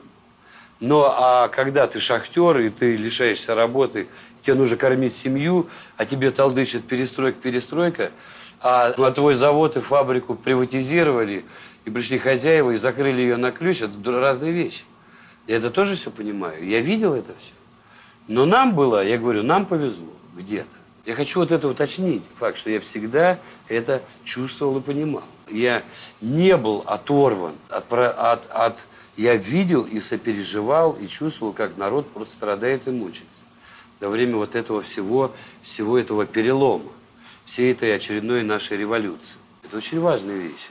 Но 0.79 1.13
а 1.17 1.49
когда 1.49 1.87
ты 1.87 1.99
шахтер, 1.99 2.59
и 2.59 2.69
ты 2.69 2.97
лишаешься 2.97 3.55
работы, 3.55 4.09
тебе 4.43 4.55
нужно 4.55 4.77
кормить 4.77 5.15
семью, 5.15 5.67
а 5.97 6.05
тебе 6.05 6.31
толдычит 6.31 6.85
перестройка, 6.85 7.41
перестройка, 7.41 8.11
а 8.61 8.93
на 8.99 9.11
твой 9.11 9.35
завод 9.35 9.79
и 9.79 9.81
фабрику 9.81 10.35
приватизировали, 10.35 11.47
и 11.87 11.91
пришли 11.91 12.19
хозяева 12.19 12.73
и 12.73 12.77
закрыли 12.77 13.23
ее 13.23 13.39
на 13.39 13.53
ключ, 13.53 13.81
это 13.81 14.21
разные 14.21 14.53
вещи. 14.53 14.83
Я 15.47 15.57
это 15.57 15.71
тоже 15.71 15.97
все 15.97 16.11
понимаю. 16.11 16.65
Я 16.69 16.81
видел 16.81 17.15
это 17.15 17.33
все. 17.39 17.55
Но 18.27 18.45
нам 18.45 18.75
было, 18.75 19.03
я 19.03 19.17
говорю, 19.17 19.43
нам 19.43 19.65
повезло 19.65 20.13
где-то. 20.37 20.77
Я 21.09 21.15
хочу 21.15 21.41
вот 21.41 21.53
это 21.53 21.67
уточнить, 21.67 22.23
факт, 22.35 22.59
что 22.59 22.69
я 22.69 22.81
всегда 22.81 23.39
это 23.67 24.03
чувствовал 24.25 24.77
и 24.77 24.83
понимал. 24.83 25.25
Я 25.49 25.83
не 26.21 26.55
был 26.55 26.85
оторван 26.85 27.55
от, 27.71 27.91
от, 27.91 28.47
от... 28.51 28.85
Я 29.17 29.35
видел 29.35 29.85
и 29.85 30.01
сопереживал, 30.01 30.99
и 31.01 31.07
чувствовал, 31.07 31.55
как 31.55 31.79
народ 31.79 32.11
просто 32.11 32.35
страдает 32.35 32.87
и 32.89 32.91
мучается. 32.91 33.41
Во 34.01 34.11
время 34.11 34.37
вот 34.37 34.55
этого 34.55 34.83
всего, 34.83 35.33
всего 35.63 35.97
этого 35.97 36.27
перелома, 36.27 36.93
всей 37.47 37.73
этой 37.73 37.97
очередной 37.97 38.43
нашей 38.43 38.77
революции. 38.77 39.39
Это 39.65 39.79
очень 39.79 40.01
важная 40.01 40.37
вещь. 40.37 40.69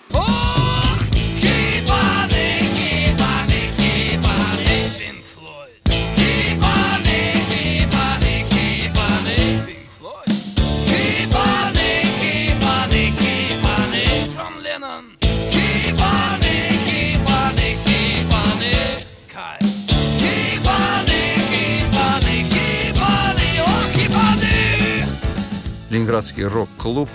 Ленинградский 26.18 26.46
рок-клуб 26.46 27.10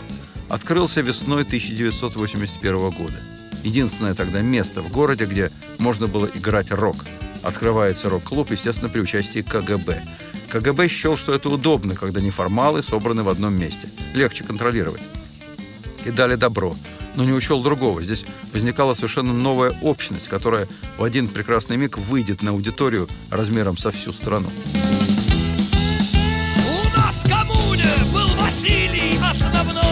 открылся 0.48 1.00
весной 1.00 1.42
1981 1.42 2.90
года. 2.90 3.20
Единственное 3.64 4.14
тогда 4.14 4.42
место 4.42 4.80
в 4.80 4.92
городе, 4.92 5.24
где 5.24 5.50
можно 5.78 6.06
было 6.06 6.28
играть 6.32 6.70
рок. 6.70 7.04
Открывается 7.42 8.08
рок-клуб, 8.08 8.52
естественно, 8.52 8.88
при 8.88 9.00
участии 9.00 9.42
КГБ. 9.42 10.00
КГБ 10.50 10.86
счел, 10.86 11.16
что 11.16 11.34
это 11.34 11.48
удобно, 11.48 11.96
когда 11.96 12.20
неформалы 12.20 12.80
собраны 12.80 13.24
в 13.24 13.28
одном 13.28 13.58
месте. 13.58 13.88
Легче 14.14 14.44
контролировать. 14.44 15.02
И 16.04 16.12
дали 16.12 16.36
добро. 16.36 16.76
Но 17.16 17.24
не 17.24 17.32
учел 17.32 17.60
другого. 17.60 18.04
Здесь 18.04 18.24
возникала 18.52 18.94
совершенно 18.94 19.32
новая 19.32 19.76
общность, 19.82 20.28
которая 20.28 20.68
в 20.96 21.02
один 21.02 21.26
прекрасный 21.26 21.76
миг 21.76 21.98
выйдет 21.98 22.40
на 22.42 22.52
аудиторию 22.52 23.08
размером 23.30 23.76
со 23.76 23.90
всю 23.90 24.12
страну. 24.12 24.48
Василий 28.52 29.18
основной 29.18 29.91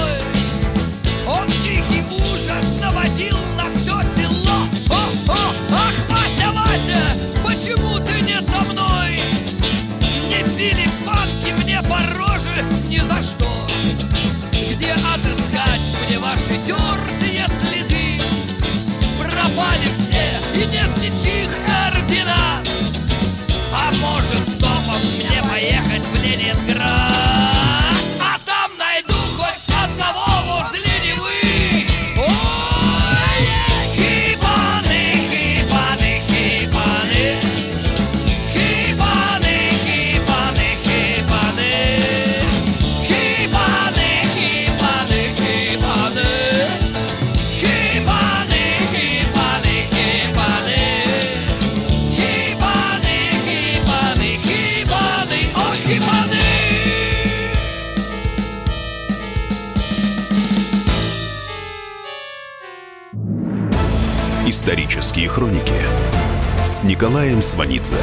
Николаем 67.01 67.41
Сванидзе 67.41 67.97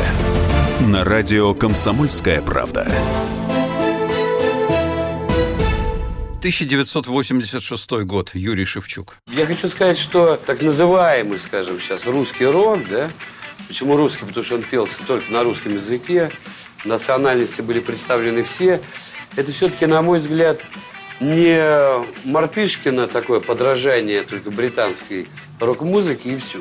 на 0.79 1.03
радио 1.03 1.53
«Комсомольская 1.53 2.41
правда». 2.41 2.91
1986 6.39 7.91
год. 8.05 8.31
Юрий 8.33 8.65
Шевчук. 8.65 9.19
Я 9.27 9.45
хочу 9.45 9.67
сказать, 9.67 9.99
что 9.99 10.35
так 10.37 10.63
называемый, 10.63 11.37
скажем 11.37 11.79
сейчас, 11.79 12.07
русский 12.07 12.47
рок, 12.47 12.89
да, 12.89 13.11
почему 13.67 13.97
русский? 13.97 14.25
Потому 14.25 14.43
что 14.43 14.55
он 14.55 14.63
пелся 14.63 14.97
только 15.05 15.31
на 15.31 15.43
русском 15.43 15.75
языке, 15.75 16.31
национальности 16.83 17.61
были 17.61 17.81
представлены 17.81 18.43
все. 18.43 18.81
Это 19.35 19.51
все-таки, 19.51 19.85
на 19.85 20.01
мой 20.01 20.17
взгляд, 20.17 20.61
не 21.19 21.61
Мартышкина 22.23 23.07
такое 23.07 23.41
подражание 23.41 24.23
только 24.23 24.49
британской 24.49 25.27
рок-музыки 25.59 26.29
и 26.29 26.37
все. 26.37 26.57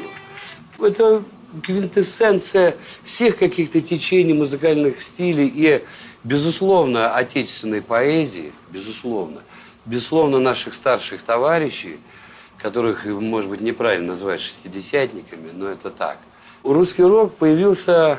Это 0.79 1.22
квинтэссенция 1.62 2.77
всех 3.05 3.38
каких-то 3.38 3.81
течений 3.81 4.33
музыкальных 4.33 5.03
стилей 5.03 5.51
и, 5.55 5.83
безусловно, 6.25 7.14
отечественной 7.14 7.83
поэзии, 7.83 8.53
безусловно, 8.71 9.40
безусловно, 9.85 10.38
наших 10.38 10.75
старших 10.75 11.23
товарищей, 11.23 11.99
которых, 12.59 13.05
может 13.05 13.51
быть, 13.51 13.61
неправильно 13.61 14.09
называть 14.09 14.40
шестидесятниками, 14.40 15.51
но 15.53 15.69
это 15.69 15.90
так. 15.90 16.19
Русский 16.64 17.03
рок 17.03 17.35
появился, 17.35 18.19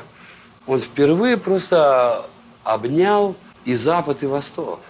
он 0.66 0.80
впервые 0.80 1.36
просто 1.36 2.26
обнял 2.64 3.34
и 3.64 3.74
Запад, 3.74 4.22
и 4.22 4.26
Восток. 4.26 4.80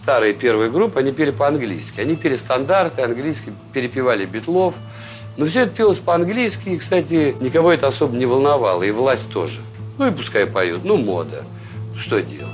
Старые 0.00 0.34
первые 0.34 0.70
группы, 0.70 1.00
они 1.00 1.12
пели 1.12 1.30
по-английски. 1.30 1.98
Они 2.00 2.14
пели 2.14 2.36
стандарты, 2.36 3.02
английский, 3.02 3.52
перепевали 3.72 4.26
битлов. 4.26 4.74
Но 5.36 5.46
все 5.46 5.62
это 5.62 5.72
пелось 5.72 5.98
по-английски, 5.98 6.70
и, 6.70 6.78
кстати, 6.78 7.34
никого 7.40 7.72
это 7.72 7.88
особо 7.88 8.16
не 8.16 8.26
волновало, 8.26 8.82
и 8.82 8.90
власть 8.90 9.30
тоже. 9.30 9.60
Ну 9.98 10.06
и 10.06 10.10
пускай 10.10 10.46
поют, 10.46 10.84
ну 10.84 10.96
мода, 10.96 11.44
что 11.98 12.20
делать. 12.20 12.52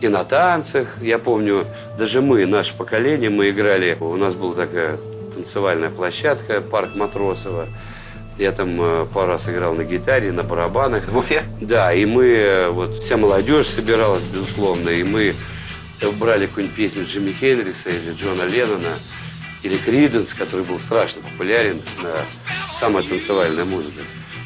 И 0.00 0.08
на 0.08 0.24
танцах, 0.24 0.98
я 1.00 1.18
помню, 1.18 1.64
даже 1.98 2.20
мы, 2.20 2.44
наше 2.44 2.74
поколение, 2.76 3.30
мы 3.30 3.48
играли, 3.48 3.96
у 3.98 4.16
нас 4.16 4.34
была 4.34 4.54
такая 4.54 4.98
танцевальная 5.34 5.88
площадка, 5.88 6.60
парк 6.60 6.94
Матросова. 6.94 7.66
Я 8.38 8.52
там 8.52 8.78
э, 8.78 9.06
пару 9.14 9.28
раз 9.32 9.48
играл 9.48 9.72
на 9.74 9.84
гитаре, 9.84 10.30
на 10.30 10.42
барабанах. 10.42 11.08
В 11.08 11.16
Уфе? 11.16 11.42
Да, 11.58 11.94
и 11.94 12.04
мы, 12.04 12.26
э, 12.26 12.68
вот 12.68 12.96
вся 13.02 13.16
молодежь 13.16 13.68
собиралась, 13.68 14.22
безусловно, 14.24 14.90
и 14.90 15.02
мы 15.02 15.34
э, 16.02 16.10
брали 16.20 16.44
какую-нибудь 16.44 16.76
песню 16.76 17.04
Джимми 17.06 17.32
Хендрикса 17.32 17.88
или 17.88 18.12
Джона 18.12 18.42
Леннона, 18.42 18.98
или 19.66 19.76
Криденс, 19.78 20.32
который 20.32 20.64
был 20.64 20.78
страшно 20.78 21.22
популярен, 21.22 21.80
на 22.02 22.12
самая 22.72 23.02
танцевальная 23.02 23.64
музыка. 23.64 24.02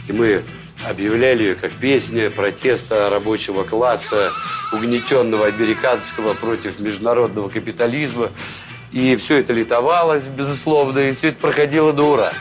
И 0.08 0.12
мы 0.12 0.42
объявляли 0.88 1.42
ее 1.42 1.54
как 1.54 1.72
песня 1.72 2.30
протеста 2.30 3.10
рабочего 3.10 3.64
класса, 3.64 4.32
угнетенного 4.72 5.46
американского 5.46 6.32
против 6.34 6.78
международного 6.78 7.50
капитализма. 7.50 8.30
И 8.92 9.14
все 9.16 9.38
это 9.38 9.52
литовалось, 9.52 10.26
безусловно, 10.26 10.98
и 10.98 11.12
все 11.12 11.28
это 11.28 11.38
проходило 11.38 11.92
до 11.92 12.12
ура. 12.12 12.32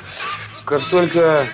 Как 0.64 0.84
только 0.86 1.46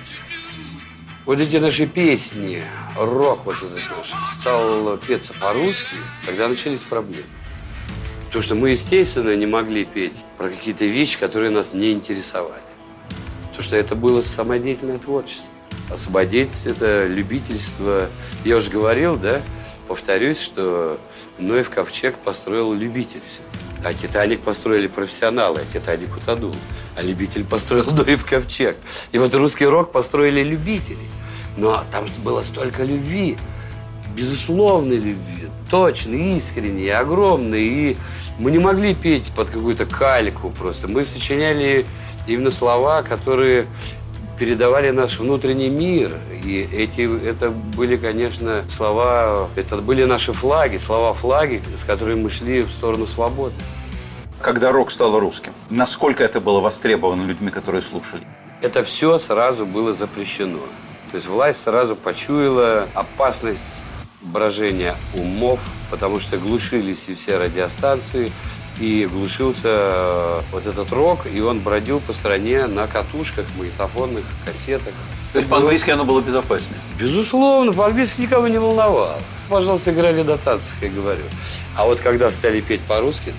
вот 1.26 1.40
эти 1.40 1.58
наши 1.58 1.88
песни, 1.88 2.64
рок 2.96 3.46
вот 3.46 3.58
этот 3.58 3.72
наш, 3.74 4.38
стал 4.38 4.98
петься 4.98 5.34
по-русски, 5.34 5.96
тогда 6.26 6.48
начались 6.48 6.82
проблемы. 6.82 7.24
Потому 8.36 8.44
что 8.44 8.56
мы, 8.56 8.72
естественно, 8.72 9.34
не 9.34 9.46
могли 9.46 9.86
петь 9.86 10.26
про 10.38 10.50
какие-то 10.50 10.84
вещи, 10.84 11.18
которые 11.18 11.52
нас 11.52 11.72
не 11.72 11.94
интересовали. 11.94 12.60
Потому 13.48 13.64
что 13.64 13.78
это 13.78 13.96
было 13.96 14.22
самодеятельное 14.22 14.98
творчество. 14.98 15.48
Освободиться– 15.90 16.70
это 16.72 17.08
любительство. 17.08 18.10
Я 18.44 18.58
уже 18.58 18.70
говорил, 18.70 19.16
да, 19.16 19.42
повторюсь, 19.88 20.42
что 20.42 21.00
Ноев 21.38 21.70
ковчег 21.70 22.18
построил 22.18 22.74
любитель. 22.74 23.22
А 23.86 23.94
Титаник 23.94 24.42
построили 24.42 24.88
профессионалы, 24.88 25.62
а 25.62 25.74
Титаник 25.74 26.14
утонул. 26.18 26.56
А 26.98 27.02
любитель 27.02 27.46
построил 27.46 27.86
Ноев 27.92 28.26
ковчег. 28.26 28.76
И 29.14 29.18
вот 29.18 29.34
русский 29.34 29.66
рок 29.66 29.94
построили 29.94 30.44
любители. 30.44 31.08
Но 31.56 31.86
там 31.90 32.06
было 32.22 32.42
столько 32.42 32.84
любви, 32.84 33.38
безусловной 34.16 34.98
любви, 34.98 35.50
точной, 35.70 36.38
искренней, 36.38 36.90
огромной. 36.90 37.64
И 37.64 37.98
мы 38.40 38.52
не 38.52 38.60
могли 38.60 38.94
петь 38.94 39.32
под 39.36 39.50
какую-то 39.50 39.86
кальку 39.86 40.50
просто. 40.50 40.88
Мы 40.88 41.04
сочиняли 41.04 41.86
именно 42.28 42.52
слова, 42.52 43.04
которые 43.04 43.68
передавали 44.38 44.92
наш 44.92 45.20
внутренний 45.20 45.70
мир. 45.70 46.14
И 46.44 46.68
эти, 46.72 47.02
это 47.26 47.50
были, 47.50 47.96
конечно, 47.96 48.64
слова, 48.70 49.48
это 49.56 49.78
были 49.78 50.04
наши 50.04 50.34
флаги, 50.34 50.78
слова 50.78 51.14
флаги, 51.14 51.62
с 51.76 51.84
которыми 51.84 52.24
мы 52.24 52.30
шли 52.30 52.62
в 52.62 52.72
сторону 52.72 53.08
свободы. 53.08 53.56
Когда 54.42 54.72
рок 54.72 54.92
стал 54.92 55.18
русским, 55.20 55.54
насколько 55.70 56.24
это 56.24 56.40
было 56.42 56.60
востребовано 56.60 57.24
людьми, 57.24 57.50
которые 57.50 57.82
слушали? 57.82 58.24
Это 58.62 58.84
все 58.84 59.18
сразу 59.18 59.66
было 59.66 59.94
запрещено. 59.94 60.60
То 61.12 61.16
есть 61.16 61.28
власть 61.28 61.62
сразу 61.62 61.96
почуяла 61.96 62.88
опасность 62.94 63.82
брожения 64.26 64.96
умов, 65.14 65.60
потому 65.90 66.20
что 66.20 66.38
глушились 66.38 67.10
и 67.10 67.14
все 67.16 67.38
радиостанции, 67.38 68.32
и 68.80 69.08
глушился 69.10 69.68
э, 69.70 70.42
вот 70.52 70.66
этот 70.66 70.92
рок, 70.92 71.22
и 71.34 71.40
он 71.40 71.60
бродил 71.60 72.00
по 72.02 72.12
стране 72.14 72.68
на 72.68 72.88
катушках, 72.88 73.46
магнитофонных, 73.58 74.26
кассетах. 74.46 74.94
То 75.32 75.40
есть 75.40 75.50
по-английски 75.50 75.92
оно 75.92 76.04
было 76.06 76.22
безопаснее? 76.22 76.80
Безусловно, 77.00 77.72
по-английски 77.74 78.22
никого 78.22 78.48
не 78.48 78.58
волновало. 78.58 79.18
Пожалуйста, 79.50 79.92
играли 79.92 80.24
танцах, 80.24 80.76
я 80.82 80.90
говорю. 80.90 81.24
А 81.78 81.86
вот 81.86 82.00
когда 82.00 82.32
стали 82.32 82.62
петь 82.62 82.82
по-русски, 82.82 83.34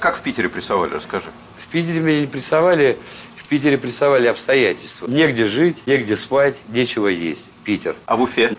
Как 0.00 0.16
в 0.16 0.20
Питере 0.20 0.48
прессовали, 0.48 0.94
расскажи. 0.94 1.26
в 1.64 1.70
Питере 1.70 2.00
меня 2.00 2.20
не 2.20 2.26
прессовали, 2.26 2.98
в 3.36 3.48
Питере 3.48 3.78
прессовали 3.78 4.26
обстоятельства. 4.26 5.06
Негде 5.06 5.46
жить, 5.46 5.78
негде 5.86 6.16
спать, 6.16 6.56
нечего 6.68 7.06
есть. 7.08 7.46
Питер. 7.64 7.94
А 8.06 8.16
в 8.16 8.22
Уфе? 8.22 8.56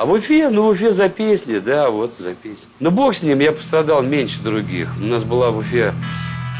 А 0.00 0.06
в 0.06 0.12
Уфе, 0.12 0.48
ну 0.48 0.62
в 0.62 0.68
Уфе 0.68 0.92
за 0.92 1.10
песни, 1.10 1.58
да, 1.58 1.90
вот 1.90 2.14
за 2.14 2.34
песни. 2.34 2.70
Но 2.80 2.90
бог 2.90 3.14
с 3.14 3.22
ним, 3.22 3.38
я 3.40 3.52
пострадал 3.52 4.02
меньше 4.02 4.40
других. 4.40 4.88
У 4.98 5.04
нас 5.04 5.24
была 5.24 5.50
в 5.50 5.58
Уфе 5.58 5.92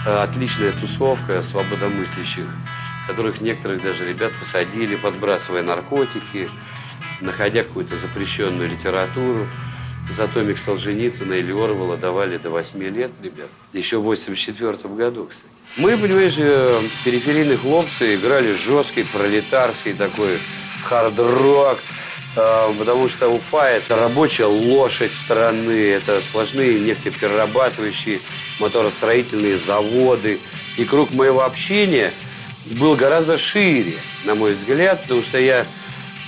э, 0.04 0.14
отличная 0.14 0.72
тусовка 0.72 1.42
свободомыслящих, 1.42 2.44
которых 3.08 3.40
некоторых 3.40 3.82
даже 3.82 4.06
ребят 4.06 4.32
посадили, 4.38 4.94
подбрасывая 4.94 5.62
наркотики, 5.62 6.50
находя 7.22 7.62
какую-то 7.62 7.96
запрещенную 7.96 8.68
литературу. 8.68 9.46
За 10.10 10.28
томик 10.28 10.58
Солженицына 10.58 11.32
или 11.32 11.50
Орвала 11.50 11.96
давали 11.96 12.36
до 12.36 12.50
8 12.50 12.78
лет, 12.94 13.10
ребят. 13.22 13.48
Еще 13.72 14.00
в 14.00 14.02
84 14.02 14.76
году, 14.94 15.26
кстати. 15.30 15.48
Мы, 15.78 15.96
понимаешь, 15.96 16.36
э, 16.36 16.82
периферийные 17.06 17.56
хлопцы 17.56 18.16
играли 18.16 18.52
жесткий, 18.52 19.04
пролетарский 19.04 19.94
такой 19.94 20.40
хард-рок. 20.84 21.78
Э, 22.36 22.72
Потому 22.78 23.08
что 23.08 23.28
Уфа– 23.28 23.68
это 23.70 23.96
рабочая 23.96 24.46
лошадь 24.46 25.14
страны, 25.14 25.90
это 25.90 26.20
сплошные 26.20 26.78
нефтеперерабатывающие, 26.80 28.20
моторостроительные 28.58 29.56
заводы. 29.56 30.40
И 30.76 30.84
круг 30.84 31.10
моего 31.10 31.44
общения 31.44 32.12
был 32.66 32.94
гораздо 32.94 33.38
шире, 33.38 33.98
на 34.24 34.34
мой 34.34 34.52
взгляд, 34.52 35.02
потому 35.02 35.22
что 35.22 35.38
я 35.38 35.66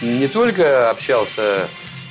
не 0.00 0.26
только 0.26 0.90
общался 0.90 1.68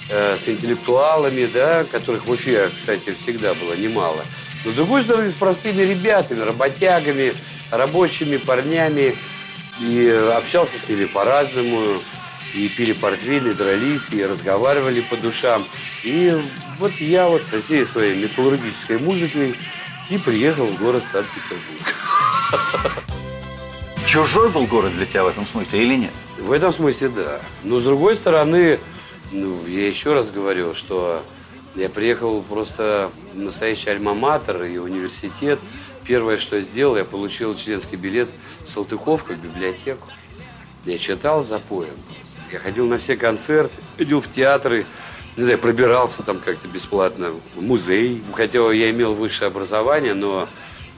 э, 0.10 0.38
с 0.38 0.48
интеллектуалами, 0.48 1.46
да, 1.46 1.84
которых 1.84 2.26
в 2.26 2.32
Уфе, 2.32 2.70
кстати, 2.76 3.14
всегда 3.14 3.54
было 3.54 3.74
немало, 3.74 4.24
но, 4.64 4.72
с 4.72 4.76
другой 4.76 5.04
стороны, 5.04 5.30
с 5.30 5.34
простыми 5.34 5.82
ребятами, 5.82 6.42
работягами, 6.42 7.34
рабочими 7.72 8.38
парнями, 8.38 9.16
и 9.80 10.08
общался 10.36 10.78
с 10.78 10.88
ними 10.88 11.06
по-разному, 11.06 11.98
и 12.54 12.70
пили 12.70 12.94
портвейн, 12.94 13.48
и 13.48 13.54
дрались, 13.54 14.10
и 14.12 14.26
разговаривали 14.26 15.02
по 15.02 15.18
душам. 15.18 15.68
И 16.04 16.42
вот 16.80 16.94
я 16.96 17.28
вот 17.28 17.46
со 17.46 17.62
всей 17.62 17.86
своей 17.86 18.22
металлургической 18.22 19.00
музыкой 19.00 19.56
и 20.10 20.18
приехал 20.18 20.66
в 20.66 20.78
город 20.78 21.04
Санкт-Петербург. 21.12 21.96
Чужой 24.06 24.50
был 24.50 24.66
город 24.66 24.94
для 24.94 25.06
тебя 25.06 25.24
в 25.24 25.28
этом 25.28 25.46
смысле 25.46 25.84
или 25.84 25.96
нет? 25.96 26.12
В 26.38 26.52
этом 26.52 26.74
смысле, 26.74 27.10
да. 27.10 27.40
Но 27.64 27.80
с 27.80 27.84
другой 27.84 28.16
стороны, 28.16 28.80
ну, 29.32 29.66
я 29.68 29.88
еще 29.88 30.14
раз 30.14 30.32
говорю, 30.32 30.74
что 30.74 31.24
я 31.76 31.88
приехал 31.88 32.42
просто 32.42 33.12
в 33.34 33.38
настоящий 33.38 33.90
альма-матер 33.90 34.66
и 34.66 34.78
университет. 34.78 35.60
Первое, 36.04 36.38
что 36.38 36.58
я 36.58 36.62
сделал, 36.62 36.98
я 36.98 37.06
получил 37.06 37.56
членский 37.56 37.96
билет 37.96 38.30
в 38.66 38.70
Салтыковку, 38.70 39.34
в 39.34 39.38
библиотеку. 39.38 40.08
Я 40.86 40.98
читал 40.98 41.44
за 41.44 41.60
поем. 41.60 41.94
Я 42.52 42.60
ходил 42.60 42.88
на 42.88 42.98
все 42.98 43.16
концерты, 43.16 43.74
ходил 43.98 44.22
в 44.22 44.28
театры, 44.28 44.86
не 45.38 45.44
знаю, 45.44 45.60
пробирался 45.60 46.24
там 46.24 46.40
как-то 46.40 46.68
бесплатно 46.68 47.32
в 47.56 47.62
музей. 47.62 48.22
Хотя 48.34 48.60
я 48.72 48.90
имел 48.90 49.14
высшее 49.14 49.48
образование, 49.48 50.14
но 50.14 50.50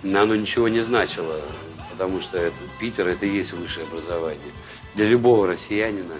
оно 0.03 0.35
ничего 0.35 0.67
не 0.67 0.81
значило 0.81 1.39
потому 1.93 2.19
что 2.21 2.37
это, 2.37 2.55
Питер– 2.79 3.07
это 3.09 3.25
и 3.25 3.29
есть 3.29 3.53
высшее 3.53 3.85
образование. 3.85 4.51
Для 4.95 5.07
любого 5.07 5.47
россиянина, 5.47 6.15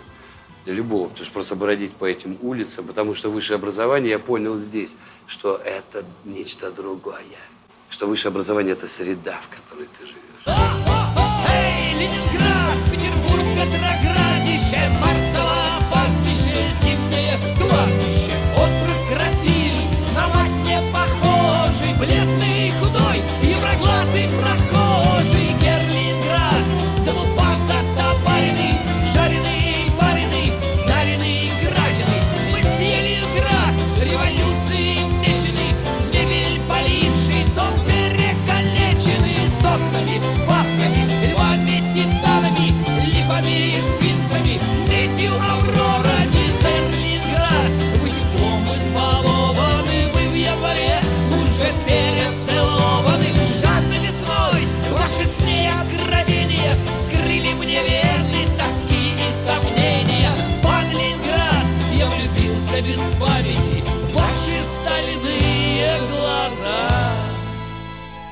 для 0.65 0.73
любого, 0.75 1.09
потому 1.09 1.25
что 1.25 1.33
просто 1.33 1.55
бродить 1.55 1.91
по 1.93 2.05
этим 2.05 2.37
улицам, 2.41 2.85
потому 2.85 3.15
что 3.15 3.29
высшее 3.29 3.55
образование, 3.55 4.11
я 4.11 4.19
понял 4.19 4.57
здесь, 4.57 4.95
что 5.27 5.57
это 5.57 6.05
нечто 6.23 6.71
другое, 6.71 7.17
что 7.89 8.07
высшее 8.07 8.29
образование– 8.29 8.73
это 8.73 8.87
среда, 8.87 9.39
в 9.41 9.49
которой 9.49 9.89
ты 9.99 10.05
живешь. 10.05 10.19
Ленинград, 11.99 12.77
Петербург, 12.91 13.43
Петроградище, 13.55 14.89
Марсово, 15.01 15.22
бледный, 21.99 22.42
влюбился 62.73 62.81
без 62.81 63.19
памяти 63.19 64.13
ваши 64.13 64.63
стальные 64.81 65.99
глаза. 66.09 66.89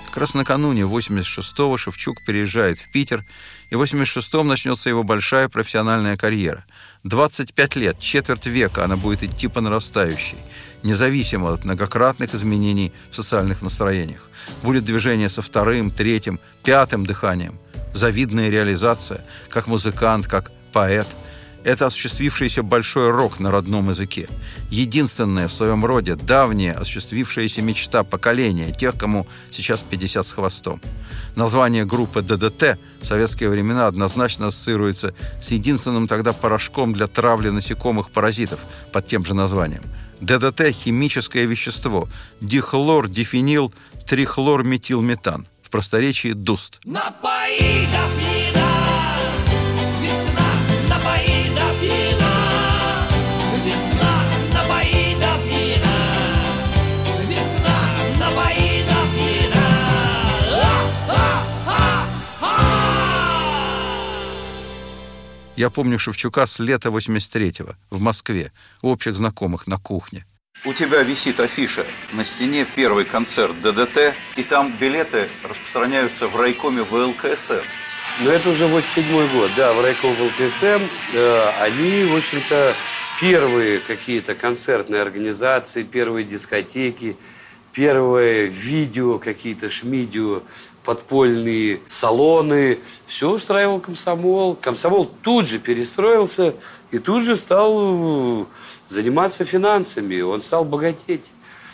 Как 0.08 0.17
раз 0.17 0.34
накануне 0.34 0.82
86-го 0.82 1.77
Шевчук 1.77 2.17
переезжает 2.25 2.80
в 2.80 2.91
Питер, 2.91 3.23
и 3.69 3.75
в 3.75 3.82
86-м 3.82 4.47
начнется 4.47 4.89
его 4.89 5.04
большая 5.04 5.47
профессиональная 5.47 6.17
карьера. 6.17 6.65
25 7.04 7.75
лет, 7.77 7.99
четверть 7.99 8.45
века 8.45 8.84
она 8.84 8.97
будет 8.97 9.23
идти 9.23 9.47
по 9.47 9.62
нарастающей, 9.62 10.38
независимо 10.84 11.54
от 11.54 11.63
многократных 11.63 12.36
изменений 12.36 12.91
в 13.10 13.15
социальных 13.15 13.62
настроениях. 13.62 14.30
Будет 14.63 14.84
движение 14.84 15.30
со 15.30 15.41
вторым, 15.41 15.91
третьим, 15.91 16.39
пятым 16.63 17.06
дыханием. 17.06 17.58
Завидная 17.93 18.49
реализация, 18.49 19.25
как 19.49 19.67
музыкант, 19.67 20.27
как 20.27 20.51
поэт– 20.73 21.08
это 21.63 21.88
осуществившийся 21.88 22.63
большой 22.63 23.12
рок 23.12 23.39
на 23.39 23.52
родном 23.52 23.89
языке. 23.89 24.28
Единственная 24.69 25.47
в 25.47 25.54
своем 25.54 25.86
роде 25.86 26.15
давняя 26.15 26.74
осуществившаяся 26.74 27.62
мечта 27.62 28.04
поколения 28.04 28.71
тех, 28.71 28.97
кому 28.97 29.28
сейчас 29.50 29.82
50 29.82 30.26
с 30.26 30.32
хвостом. 30.32 30.82
Название 31.36 31.86
группы 31.86 32.21
ДДТ 32.21 32.78
в 33.02 33.06
советские 33.06 33.50
времена 33.50 33.88
однозначно 33.88 34.47
ассоциируется 34.47 35.13
с 35.41 35.52
единственным 35.52 36.08
тогда 36.08 36.34
порошком 36.34 36.93
для 36.93 37.08
травли 37.08 37.50
насекомых-паразитов 37.50 38.60
под 38.91 39.08
тем 39.08 39.26
же 39.26 39.34
названием. 39.34 39.84
ДДТ– 40.19 40.69
химическое 40.71 41.45
вещество, 41.45 42.08
дихлор, 42.41 43.08
дифенил, 43.08 43.74
трихлорметилметан. 44.08 45.47
В 45.63 45.69
просторечии 45.69 46.34
ДУСТ. 46.34 46.82
Напои 46.84 47.86
до 47.86 48.31
Я 65.62 65.69
помню 65.69 66.00
Шевчука 66.00 66.47
с 66.47 66.58
лета 66.58 66.89
83-го 66.89 67.76
в 67.91 68.02
Москве, 68.02 68.52
у 68.82 68.89
общих 68.89 69.15
знакомых 69.15 69.67
на 69.67 69.78
кухне. 69.78 70.26
У 70.65 70.74
тебя 70.74 71.04
висит 71.04 71.39
афиша 71.39 71.86
на 72.13 72.26
стене 72.26 72.65
первый 72.65 73.06
концерт 73.06 73.54
ДДТ, 73.62 74.15
и 74.38 74.41
там 74.41 74.74
билеты 74.80 75.30
распространяются 75.43 76.28
в 76.28 76.36
райкоме 76.36 76.82
ВЛКСМ. 76.82 77.62
Но 78.21 78.32
это 78.32 78.50
уже 78.50 78.65
87 78.65 79.32
год, 79.34 79.52
да, 79.56 79.74
в 79.74 79.82
райком 79.82 80.15
ВЛКСМ. 80.15 80.84
э, 81.13 81.50
они, 81.60 82.06
в 82.06 82.15
общем-то, 82.15 82.76
первые 83.19 83.82
какие-то 83.82 84.34
концертные 84.34 85.04
организации, 85.04 85.84
первые 85.84 86.24
дискотеки, 86.24 87.15
первые 87.71 88.47
видео, 88.47 89.19
какие-то 89.19 89.69
шмидио, 89.69 90.41
подпольные 90.84 91.80
салоны. 91.89 92.80
Все 93.08 93.30
устраивал 93.30 93.80
комсомол. 93.80 94.56
Комсомол 94.56 95.12
тут 95.22 95.48
же 95.48 95.60
перестроился 95.60 96.56
и 96.91 96.98
тут 96.98 97.24
же 97.24 97.36
стал 97.36 97.78
э, 97.80 98.46
заниматься 98.88 99.46
финансами. 99.46 100.22
Он 100.22 100.41
стал 100.41 100.65
богатеть. 100.65 101.26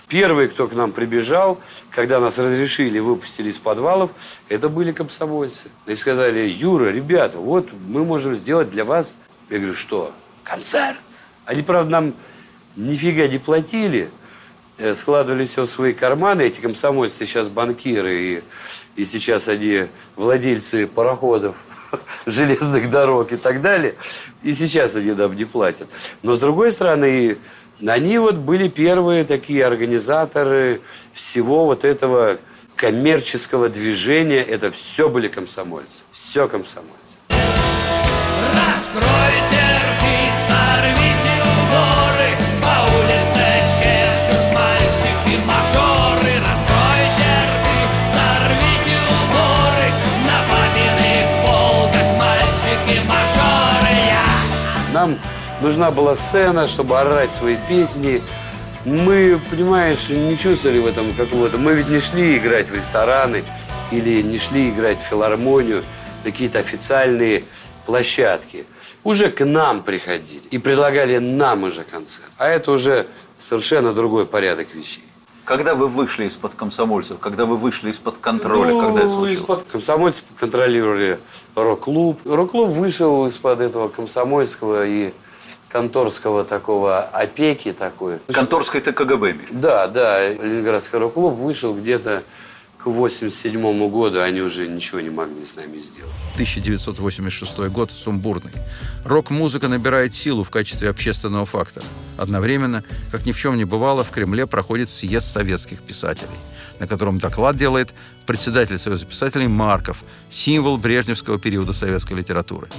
Первый, 0.07 0.47
кто 0.47 0.69
к 0.69 0.73
нам 0.73 0.93
прибежал, 0.93 1.59
когда 1.91 2.21
нас 2.21 2.37
разрешили, 2.37 2.99
выпустили 2.99 3.49
из 3.49 3.59
подвалов, 3.59 4.11
это 4.47 4.69
были 4.69 4.93
комсомольцы. 4.93 5.67
И 5.85 5.95
сказали, 5.95 6.47
Юра, 6.47 6.91
ребята, 6.91 7.39
вот 7.39 7.69
мы 7.87 8.05
можем 8.05 8.33
сделать 8.33 8.71
для 8.71 8.85
вас, 8.85 9.15
я 9.49 9.57
говорю, 9.57 9.75
что? 9.75 10.13
Концерт. 10.43 10.97
Они, 11.43 11.61
правда, 11.61 11.91
нам 11.91 12.13
нифига 12.77 13.27
не 13.27 13.37
платили, 13.37 14.09
э, 14.77 14.95
складывали 14.95 15.45
все 15.45 15.65
в 15.65 15.69
свои 15.69 15.93
карманы. 15.93 16.43
Эти 16.43 16.61
комсомольцы 16.61 17.25
сейчас 17.25 17.49
банкиры, 17.49 18.15
и, 18.15 18.43
и 18.97 19.05
сейчас 19.05 19.47
они 19.47 19.85
владельцы 20.17 20.87
пароходов, 20.87 21.55
железных 22.25 22.89
дорог 22.89 23.31
и 23.31 23.37
так 23.37 23.61
далее. 23.61 23.95
И 24.43 24.53
сейчас 24.53 24.95
они 24.95 25.13
нам 25.13 25.35
не 25.35 25.45
платят. 25.45 25.87
Но, 26.23 26.35
с 26.35 26.39
другой 26.39 26.71
стороны, 26.71 27.37
они 27.85 28.17
вот 28.17 28.35
были 28.35 28.67
первые 28.67 29.23
такие 29.23 29.65
организаторы 29.65 30.81
всего 31.13 31.65
вот 31.65 31.85
этого 31.85 32.37
коммерческого 32.75 33.69
движения. 33.69 34.41
Это 34.41 34.71
все 34.71 35.09
были 35.09 35.27
комсомольцы. 35.27 36.01
Все 36.11 36.47
комсомольцы. 36.47 36.95
Раскройте 37.29 39.46
Нам 55.07 55.19
нужна 55.61 55.89
была 55.89 56.15
сцена, 56.15 56.67
чтобы 56.67 56.99
орать 56.99 57.31
свои 57.31 57.57
песни. 57.69 58.21
Мы, 58.83 59.39
понимаешь, 59.49 60.09
не 60.09 60.37
чувствовали 60.37 60.79
в 60.79 60.85
этом 60.85 61.13
какого-то... 61.13 61.57
Мы 61.57 61.75
ведь 61.75 61.89
не 61.89 62.01
шли 62.01 62.37
играть 62.37 62.69
в 62.69 62.75
рестораны 62.75 63.45
или 63.89 64.21
не 64.21 64.37
шли 64.37 64.69
играть 64.69 64.99
в 64.99 65.03
филармонию, 65.03 65.85
какие-то 66.23 66.59
официальные 66.59 67.45
площадки. 67.85 68.65
Уже 69.05 69.31
к 69.31 69.45
нам 69.45 69.81
приходили 69.81 70.43
и 70.51 70.57
предлагали 70.57 71.19
нам 71.19 71.63
уже 71.63 71.83
концерт. 71.83 72.29
А 72.37 72.49
это 72.49 72.71
уже 72.71 73.07
совершенно 73.39 73.93
другой 73.93 74.25
порядок 74.25 74.67
вещей. 74.73 75.06
Когда 75.47 75.75
вы 75.75 75.87
вышли 75.87 76.25
из-под 76.25 76.55
комсомольцев, 76.55 77.19
когда 77.19 77.45
вы 77.45 77.55
вышли 77.55 77.89
из-под 77.91 78.17
контроля, 78.17 78.73
Ну, 78.73 78.81
когда 78.81 78.99
это 78.99 79.09
случилось? 79.09 79.39
из-под 79.39 79.63
комсомольцев 79.71 80.25
контролировали 80.37 81.19
рок-клуб. 81.55 82.19
Рок-клуб 82.25 82.67
вышел 82.71 83.25
из-под 83.27 83.61
этого 83.61 83.87
комсомольского 83.87 84.85
и 84.85 85.13
конторского 85.69 86.43
такого 86.43 86.99
опеки 86.99 87.71
такой. 87.71 88.19
Конторской 88.27 88.81
ты 88.81 88.91
КГБ 88.91 89.31
имеешь? 89.31 89.47
Да, 89.51 89.87
да, 89.87 90.27
Ленинградский 90.27 90.99
рок-клуб 90.99 91.35
вышел 91.35 91.73
где-то 91.73 92.23
к 92.87 92.89
87 92.89 93.89
году, 93.89 94.21
они 94.21 94.41
уже 94.41 94.67
ничего 94.67 95.01
не 95.01 95.09
могли 95.09 95.45
с 95.45 95.55
нами 95.55 95.79
сделать. 95.79 96.13
1986 96.35 97.57
год 97.69 97.91
сумбурный. 97.91 98.51
Рок-музыка 99.03 99.67
набирает 99.67 100.15
силу 100.15 100.43
в 100.43 100.49
качестве 100.49 100.89
общественного 100.89 101.45
фактора. 101.45 101.85
Одновременно, 102.17 102.83
как 103.11 103.25
ни 103.25 103.33
в 103.33 103.37
чем 103.37 103.57
не 103.57 103.65
бывало, 103.65 104.03
в 104.03 104.11
Кремле 104.11 104.47
проходит 104.47 104.89
съезд 104.89 105.27
советских 105.27 105.81
писателей, 105.81 106.37
на 106.79 106.87
котором 106.87 107.17
доклад 107.17 107.57
делает 107.57 107.93
председатель 108.25 108.77
Союза 108.77 109.05
писателей 109.05 109.47
Марков, 109.47 110.03
символ 110.31 110.77
брежневского 110.77 111.39
периода 111.39 111.73
советской 111.73 112.13
литературы. 112.13 112.69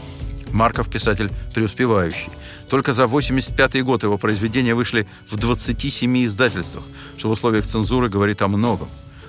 Марков– 0.52 0.90
писатель 0.90 1.30
преуспевающий. 1.54 2.32
Только 2.70 2.94
за 2.94 3.06
85 3.06 3.84
год 3.84 4.04
его 4.04 4.16
произведения 4.16 4.74
вышли 4.74 5.06
в 5.28 5.36
27 5.36 6.24
издательствах, 6.24 6.84
что 7.18 7.28
в 7.28 7.32
условиях 7.32 7.66
цензуры 7.66 8.08
говорит 8.08 8.40
о 8.40 8.48
многом. 8.48 8.88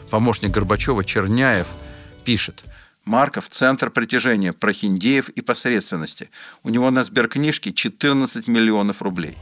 Помощник 0.10 0.52
Горбачева 0.52 1.04
Черняев 1.04 1.68
пишет– 2.24 2.64
Марков– 3.10 3.50
центр 3.50 3.90
притяжения 3.90 4.54
прохиндеев 4.54 5.30
и 5.30 5.42
посредственности. 5.42 6.30
У 6.64 6.70
него 6.70 6.92
на 6.92 7.04
сберкнижке 7.04 7.74
14 7.74 8.48
миллионов 8.48 9.02
рублей. 9.02 9.36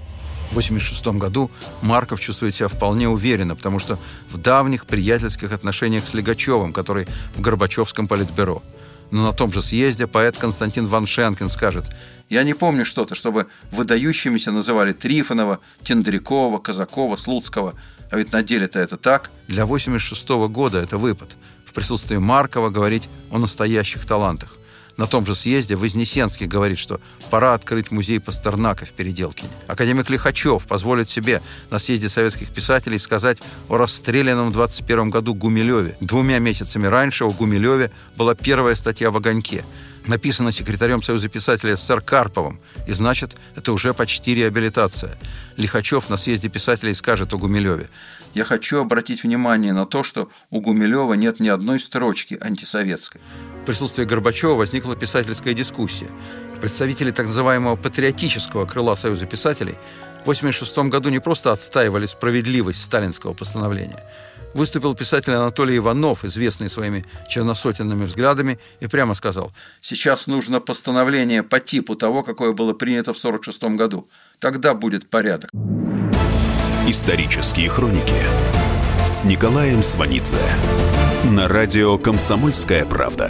В 0.52 0.58
1986 0.58 1.20
году 1.20 1.52
Марков 1.82 2.22
чувствует 2.22 2.56
себя 2.56 2.70
вполне 2.70 3.10
уверенно, 3.10 3.58
потому 3.58 3.80
что 3.80 4.00
в 4.30 4.38
давних 4.38 4.86
приятельских 4.86 5.52
отношениях 5.52 6.08
с 6.08 6.14
Легачевым, 6.14 6.72
который 6.72 7.08
в 7.36 7.42
Горбачевском 7.42 8.08
политбюро. 8.08 8.64
Но 9.12 9.24
на 9.24 9.34
том 9.34 9.52
же 9.52 9.62
съезде 9.62 10.08
поэт 10.08 10.38
Константин 10.38 10.88
Ваншенкин 10.88 11.50
скажет 11.50 11.86
«Я 12.30 12.44
не 12.44 12.54
помню 12.54 12.86
что-то, 12.86 13.16
чтобы 13.16 13.48
выдающимися 13.72 14.52
называли 14.52 14.94
Трифонова, 14.94 15.60
Тендрякова, 15.84 16.60
Казакова, 16.60 17.16
Слуцкого. 17.16 17.74
А 18.12 18.18
ведь 18.18 18.34
на 18.34 18.44
деле-то 18.44 18.80
это 18.80 18.98
так. 18.98 19.32
Для 19.48 19.66
86 19.66 20.30
года 20.50 20.78
это 20.80 20.98
выпад. 20.98 21.36
В 21.66 21.74
присутствии 21.74 22.18
Маркова 22.18 22.70
говорить 22.70 23.10
о 23.32 23.38
настоящих 23.38 24.06
талантах. 24.06 24.58
На 24.98 25.06
том 25.06 25.26
же 25.26 25.36
съезде 25.36 25.76
Вознесенский 25.76 26.48
говорит, 26.48 26.80
что 26.80 27.00
пора 27.30 27.54
открыть 27.54 27.92
музей 27.92 28.20
Пастернака 28.20 28.86
в 28.86 28.92
Переделкине. 28.92 29.50
Академик 29.68 30.10
Лихачев 30.10 30.66
позволит 30.66 31.08
себе 31.08 31.42
на 31.70 31.78
съезде 31.78 32.10
советских 32.10 32.50
писателей 32.50 32.98
сказать 32.98 33.38
о 33.70 33.78
расстрелянном 33.78 34.50
в 34.50 34.54
21 34.54 35.12
году 35.12 35.36
Гумилеве. 35.36 35.96
Двумя 36.02 36.40
месяцами 36.40 36.88
раньше 36.88 37.26
о 37.26 37.32
Гумилеве 37.32 37.92
была 38.16 38.34
первая 38.34 38.74
статья 38.74 39.12
в 39.12 39.18
«Огоньке», 39.18 39.64
написана 40.08 40.52
секретарем 40.52 41.02
Союза 41.02 41.28
писателей 41.30 41.76
СССР 41.76 42.02
Карповым, 42.02 42.60
и 42.88 42.94
значит, 42.94 43.36
это 43.56 43.72
уже 43.72 43.94
почти 43.94 44.36
реабилитация. 44.36 45.18
Лихачев 45.58 46.10
на 46.10 46.18
съезде 46.18 46.50
писателей 46.50 46.94
скажет 46.94 47.34
о 47.34 47.38
Гумилеве. 47.38 47.88
«Я 48.38 48.46
хочу 48.46 48.80
обратить 48.80 49.24
внимание 49.24 49.74
на 49.74 49.88
то, 49.88 50.04
что 50.04 50.30
у 50.52 50.62
Гумилева 50.62 51.16
нет 51.16 51.40
ни 51.40 51.48
одной 51.48 51.80
строчки 51.80 52.38
антисоветской». 52.40 53.20
В 53.64 53.66
присутствии 53.66 54.04
Горбачева 54.04 54.54
возникла 54.54 54.96
писательская 54.96 55.56
дискуссия. 55.56 56.08
Представители 56.62 57.10
так 57.10 57.26
называемого 57.26 57.76
патриотического 57.76 58.68
крыла 58.68 58.94
Союза 58.94 59.26
писателей 59.26 59.74
в 60.20 60.30
1986 60.30 60.78
году 60.92 61.10
не 61.10 61.18
просто 61.18 61.52
отстаивали 61.52 62.06
справедливость 62.06 62.84
сталинского 62.84 63.34
постановления– 63.34 64.04
выступил 64.54 64.96
писатель 64.96 65.34
Анатолий 65.34 65.78
Иванов, 65.78 66.26
известный 66.26 66.70
своими 66.70 67.06
черносотенными 67.30 68.06
взглядами, 68.06 68.60
и 68.80 68.88
прямо 68.88 69.14
сказал, 69.14 69.52
«Сейчас 69.82 70.28
нужно 70.28 70.60
постановление 70.60 71.44
по 71.44 71.60
типу 71.60 71.96
того, 71.96 72.24
какое 72.24 72.54
было 72.54 72.74
принято 72.74 73.14
в 73.14 73.18
1946 73.18 73.78
году. 73.78 74.10
Тогда 74.40 74.74
будет 74.74 75.10
порядок». 75.10 75.52
Исторические 76.90 77.68
хроники 77.68 78.16
с 79.10 79.26
Николаем 79.26 79.84
Сванидзе 79.84 80.38
на 81.26 81.50
радио 81.50 81.98
«Комсомольская 81.98 82.86
правда». 82.86 83.30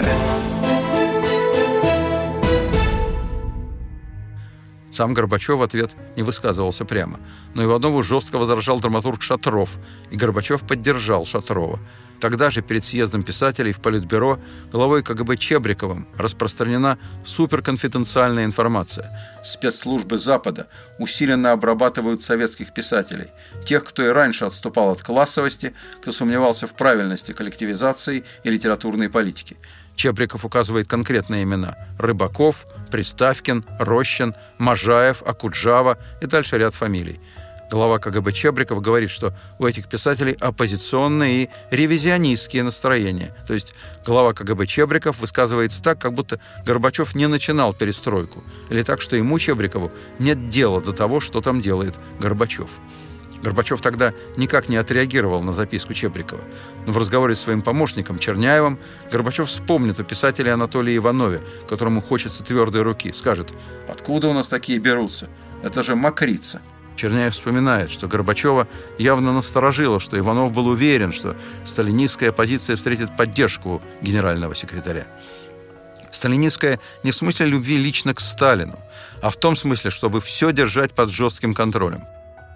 Сам 4.91 5.15
Горбачев 5.15 5.57
в 5.57 5.63
ответ 5.63 5.95
не 6.15 6.21
высказывался 6.21 6.85
прямо. 6.85 7.19
Но 7.55 7.63
Иванову 7.63 8.03
жестко 8.03 8.37
возражал 8.37 8.79
драматург 8.79 9.23
Шатров, 9.23 9.79
и 10.11 10.15
Горбачев 10.15 10.61
поддержал 10.61 11.25
Шатрова. 11.25 11.79
Тогда 12.19 12.49
же 12.49 12.61
перед 12.61 12.83
съездом 12.83 13.23
писателей 13.23 13.71
в 13.71 13.79
Политбюро 13.79 14.39
главой 14.71 15.03
КГБ 15.03 15.37
Чебриковым 15.37 16.07
распространена 16.17 16.97
суперконфиденциальная 17.25 18.45
информация. 18.45 19.11
Спецслужбы 19.43 20.17
Запада 20.17 20.67
усиленно 20.97 21.51
обрабатывают 21.51 22.21
советских 22.21 22.73
писателей. 22.73 23.27
Тех, 23.65 23.83
кто 23.83 24.03
и 24.03 24.09
раньше 24.09 24.45
отступал 24.45 24.91
от 24.91 25.03
классовости, 25.03 25.73
кто 26.01 26.11
сомневался 26.11 26.65
в 26.65 26.73
правильности 26.73 27.33
коллективизации 27.33 28.23
и 28.43 28.49
литературной 28.49 29.09
политики. 29.09 29.57
Чебриков 29.95 30.45
указывает 30.45 30.87
конкретные 30.87 31.43
имена– 31.43 31.75
Рыбаков, 31.99 32.67
Приставкин, 32.91 33.65
Рощин, 33.79 34.35
Можаев, 34.59 35.23
Акуджава 35.23 35.97
и 36.21 36.27
дальше 36.27 36.57
ряд 36.57 36.75
фамилий. 36.75 37.19
Глава 37.69 37.99
КГБ 37.99 38.31
Чебриков 38.31 38.81
говорит, 38.81 39.09
что 39.09 39.33
у 39.59 39.65
этих 39.65 39.89
писателей 39.89 40.37
оппозиционные 40.39 41.43
и 41.43 41.49
ревизионистские 41.69 42.63
настроения. 42.63 43.35
То 43.45 43.53
есть 43.53 43.73
глава 44.05 44.33
КГБ 44.33 44.67
Чебриков 44.67 45.19
высказывается 45.19 45.83
так, 45.83 45.99
как 45.99 46.13
будто 46.13 46.39
Горбачев 46.65 47.13
не 47.13 47.27
начинал 47.27 47.73
перестройку. 47.73 48.41
Или 48.69 48.83
так, 48.83 49.01
что 49.01 49.17
ему, 49.17 49.37
Чебрикову, 49.37 49.91
нет 50.17 50.47
дела 50.47 50.79
до 50.79 50.93
того, 50.93 51.19
что 51.19 51.41
там 51.41 51.59
делает 51.59 51.95
Горбачев. 52.21 52.79
Горбачев 53.43 53.81
тогда 53.81 54.13
никак 54.37 54.69
не 54.69 54.77
отреагировал 54.77 55.43
на 55.43 55.51
записку 55.51 55.93
Чебрикова. 55.93 56.41
Но 56.85 56.93
в 56.93 56.97
разговоре 56.97 57.35
с 57.35 57.41
своим 57.41 57.61
помощником 57.61 58.17
Черняевым 58.17 58.79
Горбачев 59.11 59.49
вспомнит 59.49 59.99
о 59.99 60.05
писателе 60.05 60.53
Анатолии 60.53 60.95
Иванове, 60.95 61.41
которому 61.67 62.01
хочется 62.01 62.43
твердой 62.43 62.83
руки. 62.83 63.11
Скажет, 63.11 63.53
откуда 63.89 64.29
у 64.29 64.33
нас 64.33 64.47
такие 64.47 64.79
берутся? 64.79 65.27
Это 65.63 65.83
же 65.83 65.95
макрица. 65.95 66.61
Черняев 66.97 67.33
вспоминает, 67.33 67.91
что 67.91 68.07
Горбачева 68.07 68.67
явно 68.97 69.31
насторожило, 69.31 69.99
что 69.99 70.17
Иванов 70.17 70.51
был 70.51 70.67
уверен, 70.67 71.11
что 71.11 71.35
сталинистская 71.63 72.31
оппозиция 72.31 72.75
встретит 72.75 73.15
поддержку 73.15 73.81
генерального 74.01 74.55
секретаря. 74.55 75.07
Сталинистская 76.11 76.79
не 77.03 77.11
в 77.11 77.15
смысле 77.15 77.45
любви 77.45 77.77
лично 77.77 78.13
к 78.13 78.19
Сталину, 78.19 78.79
а 79.21 79.29
в 79.29 79.37
том 79.37 79.55
смысле, 79.55 79.91
чтобы 79.91 80.19
все 80.19 80.51
держать 80.51 80.93
под 80.93 81.09
жестким 81.09 81.53
контролем. 81.53 82.05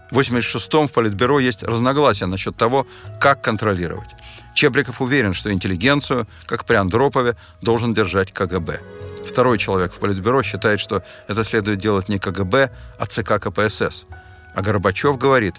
В 0.09 0.19
86-м 0.19 0.87
в 0.87 0.91
Политбюро 0.91 1.39
есть 1.39 1.63
разногласия 1.63 2.25
насчет 2.25 2.57
того, 2.57 2.85
как 3.19 3.41
контролировать. 3.41 4.09
Чебриков 4.53 5.01
уверен, 5.01 5.33
что 5.33 5.53
интеллигенцию, 5.53 6.27
как 6.47 6.65
при 6.65 6.75
Андропове, 6.75 7.37
должен 7.61 7.93
держать 7.93 8.33
КГБ. 8.33 8.81
Второй 9.25 9.57
человек 9.57 9.93
в 9.93 9.99
Политбюро 9.99 10.43
считает, 10.43 10.79
что 10.79 11.03
это 11.27 11.43
следует 11.43 11.79
делать 11.79 12.09
не 12.09 12.19
КГБ, 12.19 12.71
а 12.97 13.05
ЦК 13.05 13.39
КПСС. 13.39 14.05
А 14.53 14.61
Горбачев 14.61 15.17
говорит, 15.17 15.55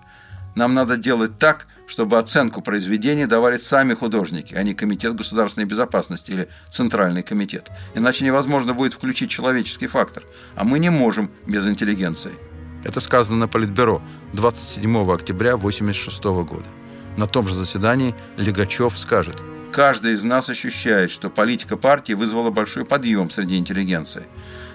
нам 0.55 0.75
надо 0.75 0.97
делать 0.97 1.39
так, 1.39 1.67
чтобы 1.87 2.19
оценку 2.19 2.61
произведений 2.61 3.27
давали 3.27 3.57
сами 3.57 3.95
художники, 3.95 4.55
а 4.55 4.63
не 4.63 4.75
Комитет 4.75 5.15
государственной 5.15 5.67
безопасности 5.67 6.31
или 6.31 6.49
Центральный 6.69 7.23
комитет. 7.23 7.71
Иначе 7.95 8.25
невозможно 8.25 8.75
будет 8.75 8.95
включить 8.95 9.31
человеческий 9.31 9.87
фактор. 9.87 10.25
А 10.55 10.65
мы 10.65 10.79
не 10.79 10.91
можем 10.91 11.31
без 11.47 11.67
интеллигенции. 11.67 12.33
Это 12.85 13.01
сказано 13.01 13.39
на 13.39 13.49
Политбюро 13.49 14.03
27 14.35 15.13
октября 15.13 15.55
1986 15.55 16.25
года. 16.25 16.67
На 17.17 17.27
том 17.27 17.47
же 17.47 17.55
заседании 17.55 18.15
Легачев 18.37 18.99
скажет 18.99 19.43
«Каждый 19.73 20.13
из 20.13 20.23
нас 20.25 20.51
ощущает, 20.51 21.11
что 21.11 21.31
политика 21.31 21.77
партии 21.77 22.13
вызвала 22.13 22.51
большой 22.51 22.85
подъем 22.85 23.31
среди 23.31 23.57
интеллигенции. 23.57 24.25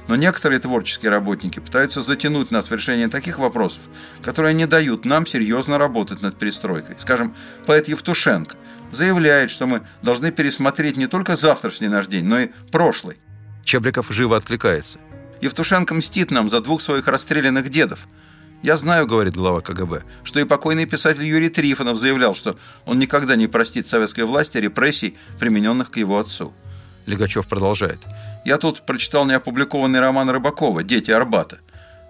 Но 0.07 0.15
некоторые 0.15 0.59
творческие 0.59 1.11
работники 1.11 1.59
пытаются 1.59 2.01
затянуть 2.01 2.49
нас 2.51 2.69
в 2.69 2.73
решение 2.73 3.09
таких 3.09 3.39
вопросов, 3.39 3.81
которые 4.21 4.53
не 4.53 4.65
дают 4.65 5.05
нам 5.05 5.25
серьезно 5.25 5.77
работать 5.77 6.21
над 6.21 6.37
перестройкой. 6.37 6.95
Скажем, 6.97 7.35
поэт 7.65 7.87
Евтушенко 7.89 8.55
заявляет, 8.91 9.51
что 9.51 9.67
мы 9.67 9.81
должны 10.01 10.31
пересмотреть 10.31 10.95
не 10.95 11.07
только 11.07 11.35
завтрашний 11.35 11.89
наш 11.89 12.07
день, 12.07 12.25
но 12.25 12.39
и 12.39 12.49
прошлый. 12.71 13.17
Чебриков 13.65 14.09
живо 14.11 14.37
откликается. 14.37 14.99
Евтушенко 15.41 15.93
мстит 15.93 16.31
нам 16.31 16.49
за 16.49 16.61
двух 16.61 16.81
своих 16.81 17.07
расстрелянных 17.07 17.69
дедов. 17.69 18.07
«Я 18.63 18.75
знаю,— 18.75 19.05
говорит 19.07 19.35
глава 19.35 19.61
КГБ,— 19.61 20.03
что 20.23 20.39
и 20.39 20.45
покойный 20.45 20.87
писатель 20.87 21.23
Юрий 21.23 21.49
Трифонов 21.49 21.97
заявлял, 21.97 22.33
что 22.33 22.57
он 22.85 22.97
никогда 22.97 23.35
не 23.35 23.45
простит 23.45 23.85
советской 23.85 24.23
власти 24.23 24.57
репрессий, 24.57 25.15
примененных 25.37 25.91
к 25.91 25.97
его 25.97 26.17
отцу». 26.17 26.55
Легачев 27.07 27.47
продолжает. 27.47 28.01
«Я 28.45 28.57
тут 28.57 28.81
прочитал 28.81 29.25
неопубликованный 29.25 29.99
роман 29.99 30.29
Рыбакова 30.29 30.83
«Дети 30.83 31.09
Арбата». 31.09 31.57